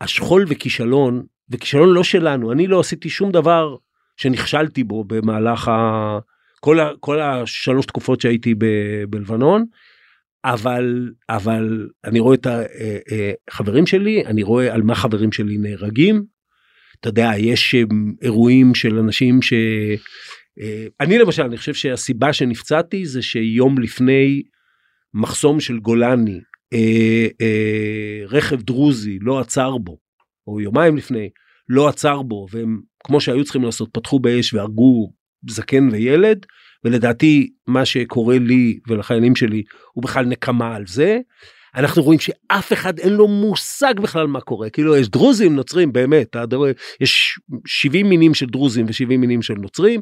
[0.00, 3.76] השכול וכישלון וכישלון לא שלנו אני לא עשיתי שום דבר
[4.16, 6.18] שנכשלתי בו במהלך ה...
[6.64, 8.64] כל, ה, כל השלוש תקופות שהייתי ב,
[9.08, 9.64] בלבנון,
[10.44, 12.46] אבל, אבל אני רואה את
[13.50, 16.24] החברים אה, אה, שלי, אני רואה על מה חברים שלי נהרגים.
[17.00, 17.82] אתה יודע, יש אה,
[18.22, 19.52] אירועים של אנשים ש...
[21.00, 24.42] אני למשל, אני חושב שהסיבה שנפצעתי זה שיום לפני
[25.14, 26.40] מחסום של גולני,
[28.28, 29.98] רכב דרוזי לא עצר בו,
[30.46, 31.28] או יומיים לפני,
[31.68, 35.12] לא עצר בו, והם, כמו שהיו צריכים לעשות, פתחו באש והרגו
[35.48, 36.46] זקן וילד
[36.84, 39.62] ולדעתי מה שקורה לי ולחיילים שלי
[39.92, 41.18] הוא בכלל נקמה על זה.
[41.74, 46.36] אנחנו רואים שאף אחד אין לו מושג בכלל מה קורה כאילו יש דרוזים נוצרים באמת
[47.00, 50.00] יש 70 מינים של דרוזים ו70 מינים של נוצרים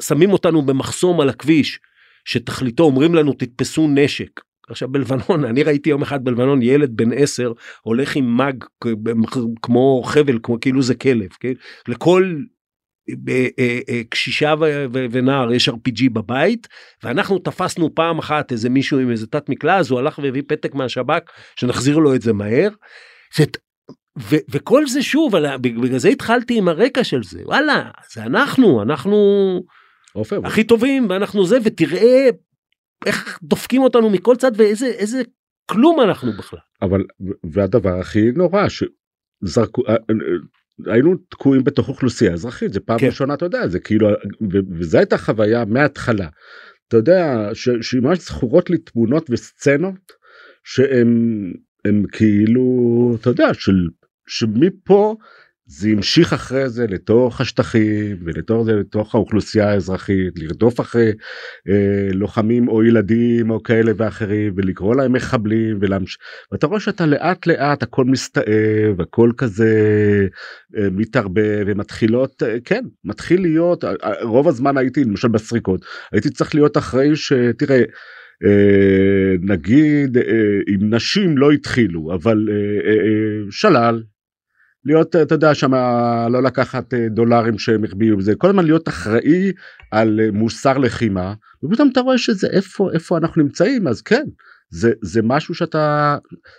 [0.00, 1.78] שמים אותנו במחסום על הכביש
[2.24, 7.52] שתכליתו אומרים לנו תתפסו נשק עכשיו בלבנון אני ראיתי יום אחד בלבנון ילד בן 10
[7.82, 8.64] הולך עם מג
[9.62, 11.52] כמו חבל כמו כאילו זה כלב כן?
[11.88, 12.34] לכל
[14.08, 14.54] קשישה
[14.92, 16.68] ונער יש RPG בבית
[17.02, 20.74] ואנחנו תפסנו פעם אחת איזה מישהו עם איזה תת מקלע אז הוא הלך והביא פתק
[20.74, 21.22] מהשב"כ
[21.56, 22.70] שנחזיר לו את זה מהר.
[24.18, 29.16] ו- וכל זה שוב בגלל זה התחלתי עם הרקע של זה וואלה זה אנחנו אנחנו
[30.14, 32.28] אופי, הכי טובים ואנחנו זה ותראה
[33.06, 35.22] איך דופקים אותנו מכל צד ואיזה איזה
[35.66, 36.60] כלום אנחנו בכלל.
[36.82, 37.04] אבל
[37.52, 39.82] והדבר הכי נורא שזרקו
[40.86, 43.06] היינו תקועים בתוך אוכלוסייה אזרחית זה פעם כן.
[43.06, 44.08] ראשונה אתה יודע זה כאילו
[44.78, 46.28] וזו הייתה חוויה מההתחלה.
[46.88, 47.48] אתה יודע
[47.80, 50.12] שממש זכורות לי תמונות וסצנות
[50.64, 51.52] שהם
[51.84, 52.62] הם כאילו
[53.20, 53.88] אתה יודע של
[54.26, 55.16] שמפה
[55.72, 61.12] זה המשיך אחרי זה לתוך השטחים ולתוך זה לתוך האוכלוסייה האזרחית לרדוף אחרי
[61.68, 66.18] אה, לוחמים או ילדים או כאלה ואחרים ולקרוא להם מחבלים ולהמש...
[66.52, 69.72] ואתה רואה שאתה לאט לאט הכל מסתאב הכל כזה
[70.78, 76.30] אה, מתערבב ומתחילות אה, כן מתחיל להיות אה, אה, רוב הזמן הייתי למשל בסריקות הייתי
[76.30, 77.82] צריך להיות אחרי שתראה.
[78.44, 80.22] אה, נגיד אה,
[80.68, 84.02] עם נשים לא התחילו אבל אה, שלל
[84.84, 85.74] להיות אתה יודע שם
[86.30, 89.52] לא לקחת דולרים שהם החביאו בזה כל הזמן להיות אחראי
[89.90, 94.24] על מוסר לחימה ופתאום אתה רואה שזה איפה איפה אנחנו נמצאים אז כן
[94.70, 96.16] זה זה משהו שאתה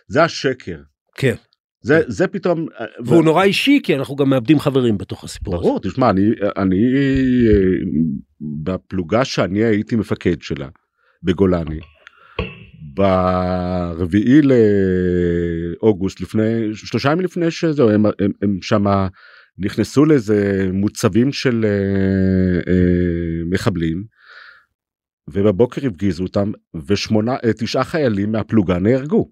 [0.08, 0.78] זה השקר.
[1.16, 1.36] כן.
[1.84, 2.68] זה זה פתאום
[3.06, 3.24] והוא ו...
[3.24, 5.92] נורא אישי כי אנחנו גם מאבדים חברים בתוך הסיפור ברור, הזה.
[5.92, 6.22] תשמע אני
[6.58, 6.78] אני
[8.64, 10.68] בפלוגה שאני הייתי מפקד שלה
[11.24, 11.80] בגולני.
[12.94, 14.42] ברביעי
[15.82, 19.08] לאוגוסט לפני שלושה ימים לפני שזהו הם, הם, הם שמה
[19.58, 24.04] נכנסו לאיזה מוצבים של אה, אה, מחבלים
[25.30, 26.52] ובבוקר הפגיזו אותם
[26.88, 29.32] ושמונה אה, תשעה חיילים מהפלוגה נהרגו.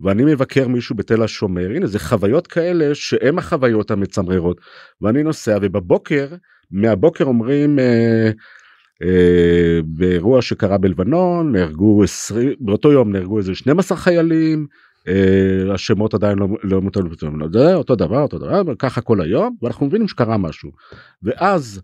[0.00, 4.60] ואני מבקר מישהו בתל השומר הנה זה חוויות כאלה שהם החוויות המצמררות
[5.00, 6.28] ואני נוסע ובבוקר
[6.70, 8.30] מהבוקר אומרים אה,
[9.84, 14.66] באירוע שקרה בלבנון נהרגו 20 באותו יום נהרגו איזה 12 חיילים
[15.08, 17.12] אה, השמות עדיין לא, לא מוטלים
[17.52, 20.70] זה אותו דבר אותו דבר ככה כל היום ואנחנו מבינים שקרה משהו
[21.22, 21.80] ואז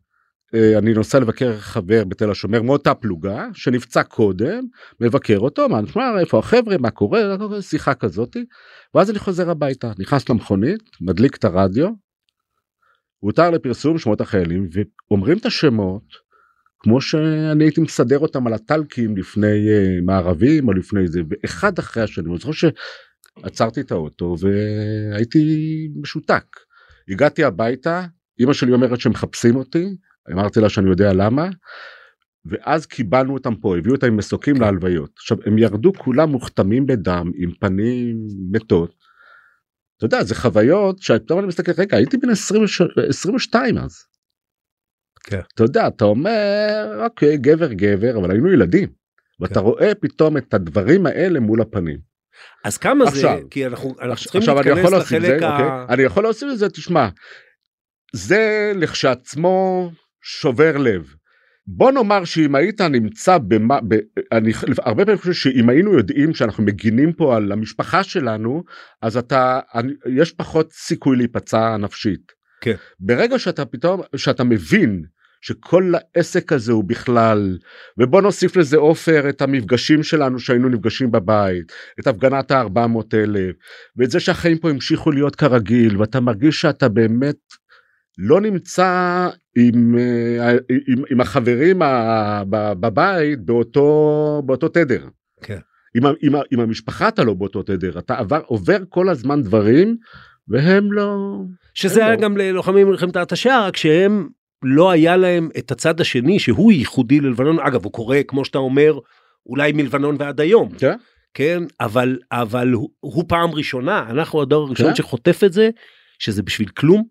[0.54, 4.64] אה, אני נוסע לבקר חבר בתל השומר מאותה פלוגה שנפצע קודם
[5.00, 7.20] מבקר אותו מה נשמע איפה החבר'ה מה קורה
[7.60, 8.44] שיחה כזאתי
[8.94, 11.88] ואז אני חוזר הביתה נכנס למכונית מדליק את הרדיו.
[13.18, 16.02] הותר לפרסום שמות החיילים ואומרים את השמות
[16.82, 22.02] כמו שאני הייתי מסדר אותם על הטלקים לפני uh, מערבים או לפני זה ואחד אחרי
[22.02, 25.38] השני אני זוכר שעצרתי את האוטו והייתי
[26.02, 26.44] משותק
[27.08, 28.04] הגעתי הביתה
[28.40, 29.86] אמא שלי אומרת שמחפשים אותי
[30.32, 31.48] אמרתי לה שאני יודע למה
[32.44, 34.60] ואז קיבלנו אותם פה הביאו אותם עם מסוקים כן.
[34.60, 38.16] להלוויות עכשיו הם ירדו כולם מוכתמים בדם עם פנים
[38.50, 38.94] מתות.
[39.96, 42.64] אתה יודע זה חוויות שפתאום אני מסתכל רגע הייתי בן 20,
[43.08, 44.11] 22 אז.
[45.28, 48.88] אתה יודע אתה אומר אוקיי גבר גבר אבל היינו ילדים
[49.40, 49.60] ואתה כן.
[49.60, 51.98] רואה פתאום את הדברים האלה מול הפנים.
[52.64, 55.52] אז כמה עכשיו, זה כי אנחנו, אנחנו צריכים עכשיו להתכנס לחלק זה, ה...
[55.52, 55.94] אוקיי?
[55.94, 57.08] אני יכול להוסיף לזה תשמע
[58.12, 59.90] זה לכשעצמו
[60.22, 61.14] שובר לב.
[61.66, 63.94] בוא נאמר שאם היית נמצא במה ב,
[64.32, 68.62] אני הרבה פעמים חושב שאם היינו יודעים שאנחנו מגינים פה על המשפחה שלנו
[69.02, 72.41] אז אתה אני, יש פחות סיכוי להיפצע נפשית.
[72.62, 72.74] כן.
[73.00, 75.02] ברגע שאתה פתאום שאתה מבין
[75.40, 77.58] שכל העסק הזה הוא בכלל
[77.98, 83.56] ובוא נוסיף לזה עופר את המפגשים שלנו שהיינו נפגשים בבית את הפגנת ה-400 אלף
[83.96, 87.36] ואת זה שהחיים פה המשיכו להיות כרגיל ואתה מרגיש שאתה באמת
[88.18, 90.50] לא נמצא עם, אה,
[90.88, 91.78] עם, עם החברים
[92.80, 95.08] בבית באותו באותו תדר.
[95.42, 95.58] כן.
[95.94, 99.96] עם, עם, עם המשפחה אתה לא באותו תדר אתה עבר עובר כל הזמן דברים
[100.48, 101.38] והם לא
[101.74, 102.20] שזה היה לא.
[102.20, 104.28] גם ללוחמים במלחמת ההתשה רק שהם
[104.62, 108.98] לא היה להם את הצד השני שהוא ייחודי ללבנון אגב הוא קורה כמו שאתה אומר
[109.46, 110.96] אולי מלבנון ועד היום כן,
[111.34, 114.94] כן אבל אבל הוא, הוא פעם ראשונה אנחנו הדור הראשון כן?
[114.94, 115.70] שחוטף את זה
[116.18, 117.04] שזה בשביל כלום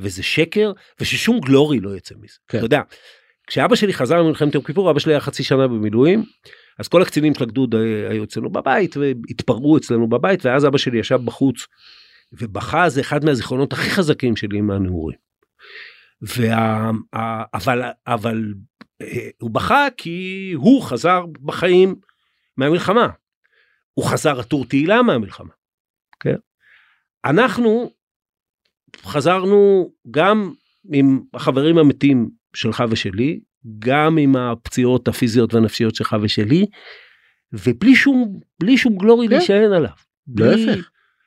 [0.00, 2.58] וזה שקר וששום גלורי לא יצא מזה כן.
[2.58, 2.80] אתה יודע
[3.46, 6.24] כשאבא שלי חזר ממלחמת יום כיפור אבא שלי היה חצי שנה במילואים
[6.78, 7.74] אז כל הקצינים של הגדוד
[8.10, 11.66] היו אצלנו בבית והתפרעו אצלנו בבית ואז אבא שלי ישב בחוץ
[12.38, 15.18] ובכה זה אחד מהזיכרונות הכי חזקים שלי מהנעורים.
[16.22, 16.90] וה,
[17.54, 18.54] אבל אבל
[19.02, 21.94] אה, הוא בכה כי הוא חזר בחיים
[22.56, 23.08] מהמלחמה.
[23.94, 25.52] הוא חזר עטור תהילה מהמלחמה.
[26.20, 26.36] כן?
[27.24, 27.90] אנחנו
[29.02, 30.52] חזרנו גם
[30.92, 33.40] עם החברים המתים שלך ושלי,
[33.78, 36.66] גם עם הפציעות הפיזיות והנפשיות שלך ושלי,
[37.52, 39.36] ובלי שום, בלי שום גלורי כן.
[39.36, 39.90] להישען עליו.
[40.26, 40.66] בלי,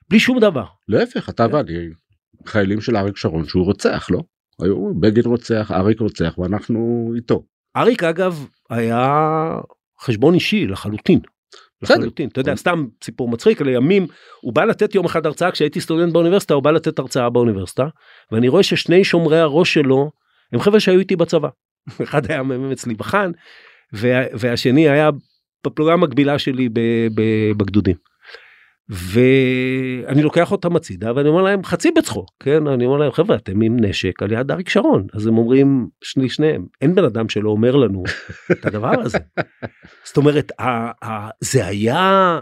[0.09, 0.65] בלי שום דבר.
[0.87, 1.89] להפך, אתה ואני
[2.45, 4.19] חיילים של אריק שרון שהוא רוצח, לא?
[4.61, 7.43] היו בגין רוצח, אריק רוצח, ואנחנו איתו.
[7.77, 9.09] אריק אגב היה
[10.01, 11.19] חשבון אישי לחלוטין.
[11.81, 12.29] לחלוטין.
[12.29, 14.07] אתה יודע, סתם סיפור מצחיק, לימים
[14.41, 17.87] הוא בא לתת יום אחד הרצאה כשהייתי סטודנט באוניברסיטה, הוא בא לתת הרצאה באוניברסיטה,
[18.31, 20.11] ואני רואה ששני שומרי הראש שלו
[20.53, 21.49] הם חבר'ה שהיו איתי בצבא.
[22.03, 23.31] אחד היה מ"מ אצלי בחאן,
[24.39, 25.09] והשני היה
[25.65, 26.69] בפלוגה המקבילה שלי
[27.57, 27.95] בגדודים.
[28.89, 33.61] ואני לוקח אותם הצידה ואני אומר להם חצי בצחוק כן אני אומר להם חברה אתם
[33.61, 37.49] עם נשק על יד אריק שרון אז הם אומרים שני שניהם אין בן אדם שלא
[37.49, 38.03] אומר לנו
[38.51, 39.17] את הדבר הזה.
[40.05, 42.39] זאת אומרת ה, ה, זה היה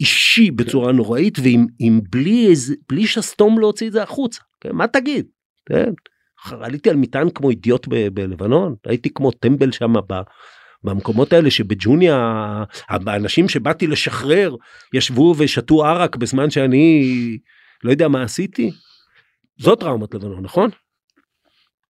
[0.00, 4.70] אישי בצורה נוראית ועם בלי איזה בלי שסתום להוציא את זה החוצה כן?
[4.72, 5.26] מה תגיד.
[5.68, 5.92] כן?
[6.60, 9.92] עליתי על מטען כמו אידיוט ב- בלבנון הייתי כמו טמבל שם
[10.84, 12.16] במקומות האלה שבג'וניה
[12.88, 14.56] האנשים שבאתי לשחרר
[14.94, 17.38] ישבו ושתו ערק בזמן שאני
[17.84, 18.70] לא יודע מה עשיתי.
[19.58, 20.70] זאת טראומת לבנון נכון?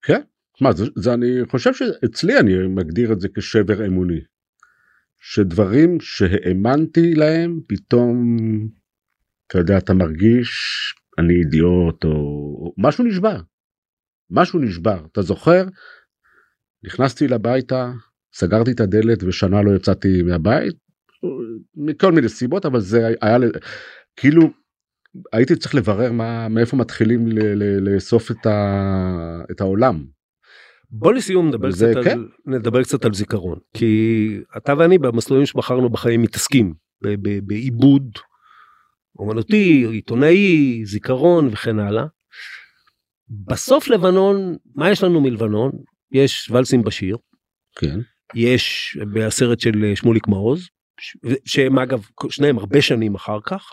[0.03, 0.21] כן.
[0.61, 4.21] מה זה, זה אני חושב שאצלי אני מגדיר את זה כשבר אמוני.
[5.21, 8.37] שדברים שהאמנתי להם פתאום
[9.47, 10.51] אתה יודע אתה מרגיש
[11.19, 13.41] אני אידיוט או משהו נשבר.
[14.31, 15.65] משהו נשבר אתה זוכר
[16.85, 17.93] נכנסתי לביתה
[18.39, 20.75] סגרתי את הדלת ושנה לא יצאתי מהבית
[21.75, 23.37] מכל מיני סיבות אבל זה היה
[24.17, 24.43] כאילו
[25.33, 27.29] הייתי צריך לברר מה מאיפה מתחילים
[27.81, 30.05] לאסוף את, ה, את העולם.
[30.91, 32.11] בוא לסיום נדבר, קצת, כן?
[32.11, 36.75] על, נדבר קצת על זיכרון כי אתה ואני במסלולים שבחרנו בחיים מתעסקים
[37.43, 38.19] בעיבוד
[39.19, 42.05] אומנותי עיתונאי זיכרון וכן הלאה.
[43.29, 45.71] בסוף לבנון מה יש לנו מלבנון
[46.13, 47.17] יש ולסים בשיר.
[47.79, 48.01] כן.
[48.35, 50.69] יש בסרט של שמוליק מעוז
[51.45, 53.73] שהם אגב שניהם הרבה שנים אחר כך.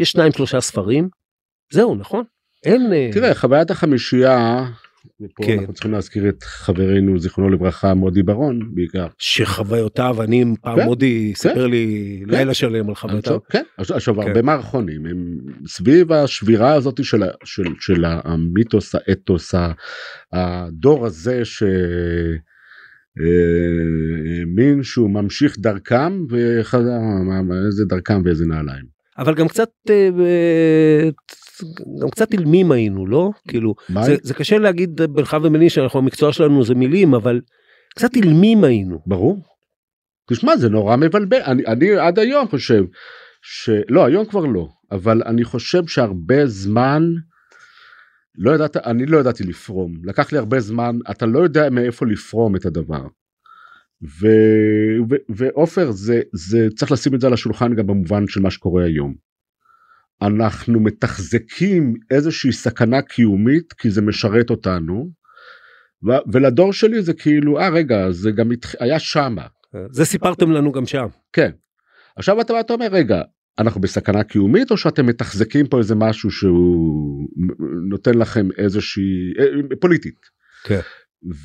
[0.00, 1.08] יש שניים שלושה ספרים.
[1.72, 2.24] זהו נכון?
[2.64, 4.66] אין אה, תראה חוויית החמישייה
[5.20, 5.58] ופה כן.
[5.58, 9.06] אנחנו צריכים להזכיר את חברנו זיכרונו לברכה מודי ברון בעיקר.
[9.18, 11.48] שחוויותיו אני פעם כן, מודי כן.
[11.48, 12.30] סיפר לי כן.
[12.30, 13.38] לילה שלם על חוויותיו.
[13.50, 14.20] כן, עכשיו כן.
[14.20, 19.54] הרבה מערכונים הם סביב השבירה הזאת של, של, של המיתוס האתוס
[20.32, 21.62] הדור הזה ש...
[23.18, 28.84] האמין שהוא ממשיך דרכם ואיזה דרכם ואיזה נעליים.
[29.18, 31.10] אבל גם קצת אה,
[32.02, 36.64] גם קצת אילמים היינו לא כאילו זה, זה קשה להגיד בינך וביני שאנחנו המקצוע שלנו
[36.64, 37.40] זה מילים אבל
[37.94, 39.42] קצת אילמים היינו ברור.
[40.30, 42.84] תשמע זה נורא מבלבל אני, אני עד היום חושב
[43.42, 47.02] שלא היום כבר לא אבל אני חושב שהרבה זמן
[48.38, 52.56] לא ידעת אני לא ידעתי לפרום לקח לי הרבה זמן אתה לא יודע מאיפה לפרום
[52.56, 53.06] את הדבר.
[55.28, 59.14] ועופר זה זה צריך לשים את זה על השולחן גם במובן של מה שקורה היום.
[60.22, 65.10] אנחנו מתחזקים איזושהי סכנה קיומית כי זה משרת אותנו
[66.08, 69.46] ו- ולדור שלי זה כאילו אה רגע זה גם היה שמה.
[69.90, 71.06] זה סיפרתם לנו גם שם.
[71.32, 71.50] כן.
[72.16, 73.22] עכשיו אתה, אתה אומר רגע
[73.58, 77.28] אנחנו בסכנה קיומית או שאתם מתחזקים פה איזה משהו שהוא
[77.90, 80.20] נותן לכם איזושהי אה, פוליטית.
[80.64, 80.80] כן.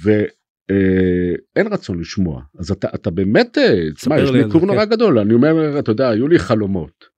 [0.03, 4.91] ואין אה, רצון לשמוע אז אתה אתה באמת אה, תשמע יש לי קור נורא כן.
[4.91, 7.17] גדול אני אומר אתה יודע היו לי חלומות.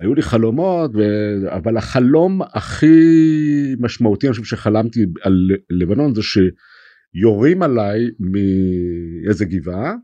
[0.00, 1.00] היו לי חלומות ו...
[1.48, 2.96] אבל החלום הכי
[3.80, 9.94] משמעותי אני חושב שחלמתי על לבנון זה שיורים עליי מאיזה גבעה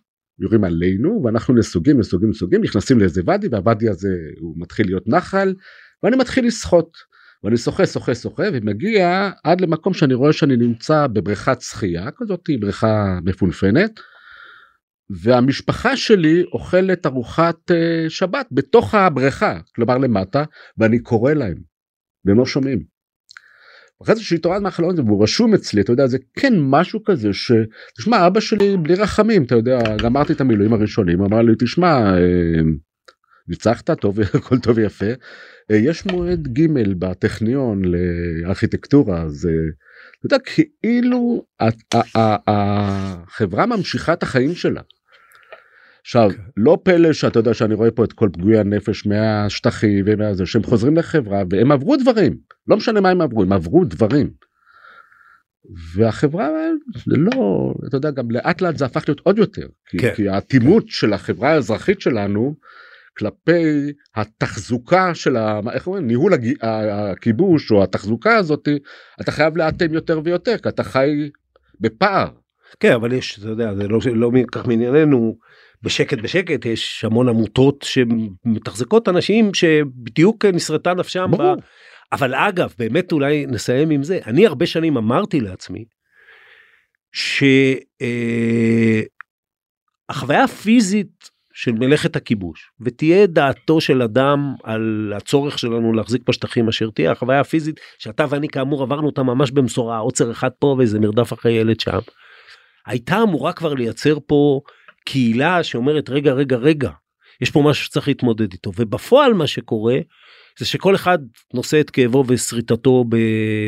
[0.41, 5.55] יורים עלינו ואנחנו נסוגים נסוגים נסוגים נכנסים לאיזה ואדי והוואדי הזה הוא מתחיל להיות נחל
[6.03, 6.97] ואני מתחיל לשחות
[7.45, 13.19] ואני שוחה שוחה שוחה ומגיע עד למקום שאני רואה שאני נמצא בבריכת שחייה כזאת בריכה
[13.25, 14.01] מפונפנת
[15.11, 17.75] והמשפחה שלי אוכלת ארוחת uh,
[18.09, 20.45] שבת בתוך הבריכה כלומר למטה
[20.79, 21.63] ואני קורא להם
[22.25, 23.00] והם לא שומעים.
[24.03, 28.27] אחרי זה שהתעוררת מהחלום הזה והוא רשום אצלי אתה יודע זה כן משהו כזה שתשמע
[28.27, 32.61] אבא שלי בלי רחמים אתה יודע גמרתי את המילואים הראשונים אמר לי תשמע אה,
[33.49, 35.07] ניצחת טוב הכל טוב ויפה
[35.71, 39.49] אה, יש מועד ג' בטכניון לארכיטקטורה אז
[40.19, 41.45] אתה יודע כאילו
[42.47, 44.81] החברה ממשיכה את החיים שלה.
[46.01, 46.31] עכשיו.
[46.31, 46.43] כן.
[46.57, 50.97] לא פלא שאתה יודע שאני רואה פה את כל פגועי הנפש מהשטחים ומהזה שהם חוזרים
[50.97, 52.37] לחברה והם עברו דברים
[52.71, 54.31] לא משנה מה הם עברו הם עברו דברים.
[55.95, 56.49] והחברה
[56.95, 60.15] זה לא אתה יודע גם לאט לאט זה הפך להיות עוד יותר כי, כן.
[60.15, 60.89] כי האטימות כן.
[60.91, 62.55] של החברה האזרחית שלנו
[63.19, 65.61] כלפי התחזוקה של ה...
[65.73, 66.53] איך אומרים ניהול הג...
[66.61, 68.69] הכיבוש או התחזוקה הזאת
[69.21, 71.31] אתה חייב לאטם יותר ויותר כי אתה חי
[71.81, 72.29] בפער.
[72.81, 75.37] כן אבל יש אתה יודע זה לא לא כך מענייננו
[75.83, 81.31] בשקט בשקט יש המון עמותות שמתחזקות אנשים שבדיוק נשרתה נפשם.
[81.39, 81.43] ב...
[82.13, 85.85] אבל אגב באמת אולי נסיים עם זה אני הרבה שנים אמרתי לעצמי
[90.11, 96.91] שהחוויה הפיזית של מלאכת הכיבוש ותהיה דעתו של אדם על הצורך שלנו להחזיק בשטחים אשר
[96.91, 101.33] תהיה החוויה הפיזית שאתה ואני כאמור עברנו אותה ממש במשורה עוצר אחד פה ואיזה מרדף
[101.33, 101.99] אחרי ילד שם.
[102.87, 104.61] הייתה אמורה כבר לייצר פה
[105.05, 106.91] קהילה שאומרת רגע רגע רגע
[107.41, 109.99] יש פה משהו שצריך להתמודד איתו ובפועל מה שקורה
[110.59, 111.19] זה שכל אחד
[111.55, 113.05] נושא את כאבו ושריטתו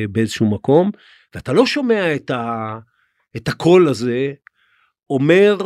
[0.08, 0.90] באיזשהו מקום
[1.34, 2.78] ואתה לא שומע את, ה,
[3.36, 4.32] את הקול הזה
[5.10, 5.56] אומר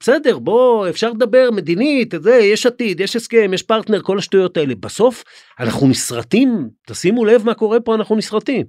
[0.00, 4.74] בסדר, בוא, אפשר לדבר מדינית, זה, יש עתיד, יש הסכם, יש פרטנר, כל השטויות האלה.
[4.74, 5.24] בסוף,
[5.60, 8.66] אנחנו נסרטים, תשימו לב מה קורה פה, אנחנו נסרטים.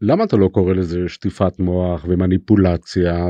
[0.00, 3.26] למה אתה לא קורא לזה שטיפת מוח ומניפולציה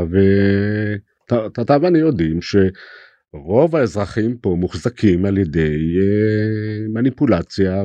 [1.28, 2.42] ואתה ואני יודעים
[3.36, 7.84] שרוב האזרחים פה מוחזקים על ידי אה, מניפולציה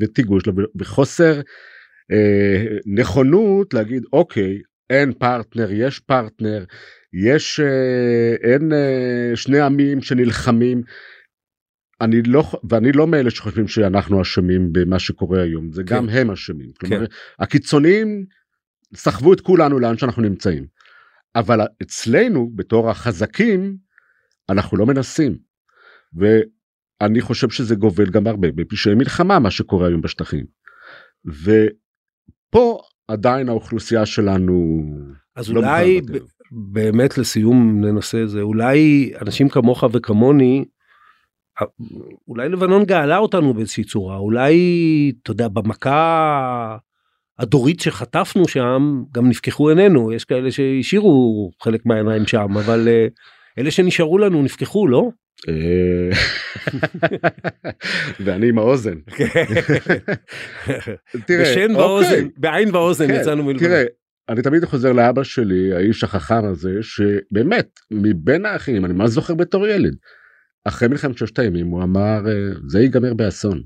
[0.00, 0.42] וטיגוש
[0.76, 1.40] וחוסר
[2.12, 4.58] אה, נכונות להגיד אוקיי
[4.90, 6.64] אין פרטנר יש פרטנר
[7.12, 10.82] יש אה, אין אה, שני עמים שנלחמים.
[12.00, 15.96] אני לא ואני לא מאלה שחושבים שאנחנו אשמים במה שקורה היום זה כן.
[15.96, 16.70] גם הם אשמים.
[16.78, 16.88] כן.
[16.88, 17.04] כלומר
[17.38, 18.24] הקיצוניים
[18.94, 20.66] סחבו את כולנו לאן שאנחנו נמצאים.
[21.36, 23.76] אבל אצלנו בתור החזקים
[24.50, 25.36] אנחנו לא מנסים.
[26.14, 30.44] ואני חושב שזה גובל גם הרבה בפשעי מלחמה מה שקורה היום בשטחים.
[31.44, 34.82] ופה עדיין האוכלוסייה שלנו
[35.36, 36.00] אז לא אולי
[36.72, 40.64] באמת לסיום ננסה את זה אולי אנשים כמוך וכמוני
[42.28, 44.54] אולי לבנון גאלה אותנו באיזושהי צורה אולי
[45.22, 46.76] אתה יודע במכה
[47.38, 53.06] הדורית שחטפנו שם גם נפקחו עינינו יש כאלה שהשאירו חלק מהעיניים שם אבל אה,
[53.58, 55.10] אלה שנשארו לנו נפקחו לא?
[55.48, 56.10] אה,
[58.24, 58.98] ואני עם האוזן.
[61.28, 62.28] בשן באוזן, אוקיי.
[62.36, 63.60] בעין באוזן כן, יצאנו מלבד.
[63.60, 63.84] תראה,
[64.28, 69.66] אני תמיד חוזר לאבא שלי, האיש החכם הזה, שבאמת, מבין האחים, אני ממש זוכר בתור
[69.66, 69.94] ילד,
[70.64, 72.32] אחרי מלחמת ששת הימים הוא אמר, אה,
[72.68, 73.62] זה ייגמר באסון.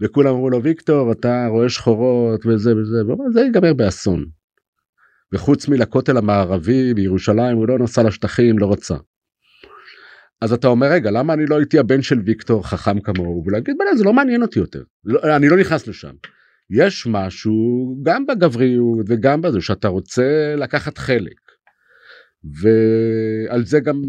[0.00, 4.24] וכולם אמרו לו, ויקטור, אתה רואה שחורות וזה וזה, והוא אמר, זה ייגמר באסון.
[5.34, 8.94] וחוץ מלכותל המערבי בירושלים, הוא לא נסע לשטחים, לא רצה.
[10.40, 13.96] אז אתה אומר רגע למה אני לא הייתי הבן של ויקטור חכם כמוהו ולהגיד בנה
[13.96, 16.14] זה לא מעניין אותי יותר לא, אני לא נכנס לשם.
[16.70, 17.54] יש משהו
[18.02, 21.40] גם בגבריות וגם בזה שאתה רוצה לקחת חלק.
[22.44, 24.02] ועל זה גם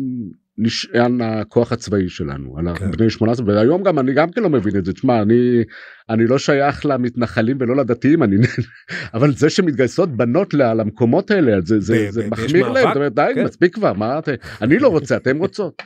[0.57, 2.91] נשען הכוח הצבאי שלנו על כן.
[2.91, 5.63] בני 18 והיום גם אני גם כן לא מבין את זה תשמע אני
[6.09, 8.35] אני לא שייך למתנחלים ולא לדתיים אני
[9.13, 13.43] אבל זה שמתגייסות בנות למקומות האלה זה זה, זה מחמיר להם די כן.
[13.43, 14.19] מספיק כבר מה
[14.61, 15.81] אני לא רוצה אתם רוצות.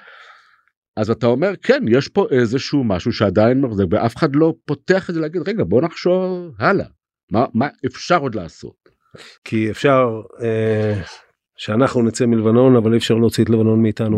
[0.97, 5.15] אז אתה אומר כן יש פה איזשהו משהו שעדיין מחזק ואף אחד לא פותח את
[5.15, 6.85] זה להגיד רגע בוא נחשוב הלאה
[7.31, 8.89] מה מה אפשר עוד לעשות.
[9.43, 11.01] כי אפשר אה,
[11.59, 14.17] שאנחנו נצא מלבנון אבל אי אפשר להוציא את לבנון מאיתנו.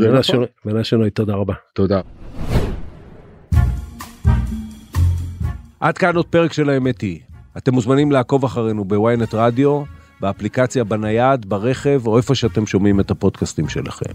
[0.65, 1.53] מנשה נוי תודה רבה.
[1.73, 2.01] תודה.
[5.79, 7.19] עד כאן עוד פרק של האמת היא.
[7.57, 9.83] אתם מוזמנים לעקוב אחרינו ב-ynet רדיו.
[10.19, 14.13] באפליקציה, בנייד, ברכב, או איפה שאתם שומעים את הפודקאסטים שלכם.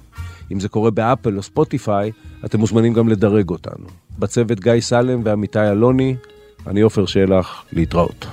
[0.52, 2.12] אם זה קורה באפל או ספוטיפיי,
[2.44, 3.86] אתם מוזמנים גם לדרג אותנו.
[4.18, 6.16] בצוות גיא סלם ועמית אלוני,
[6.66, 8.26] אני עופר שלח, להתראות.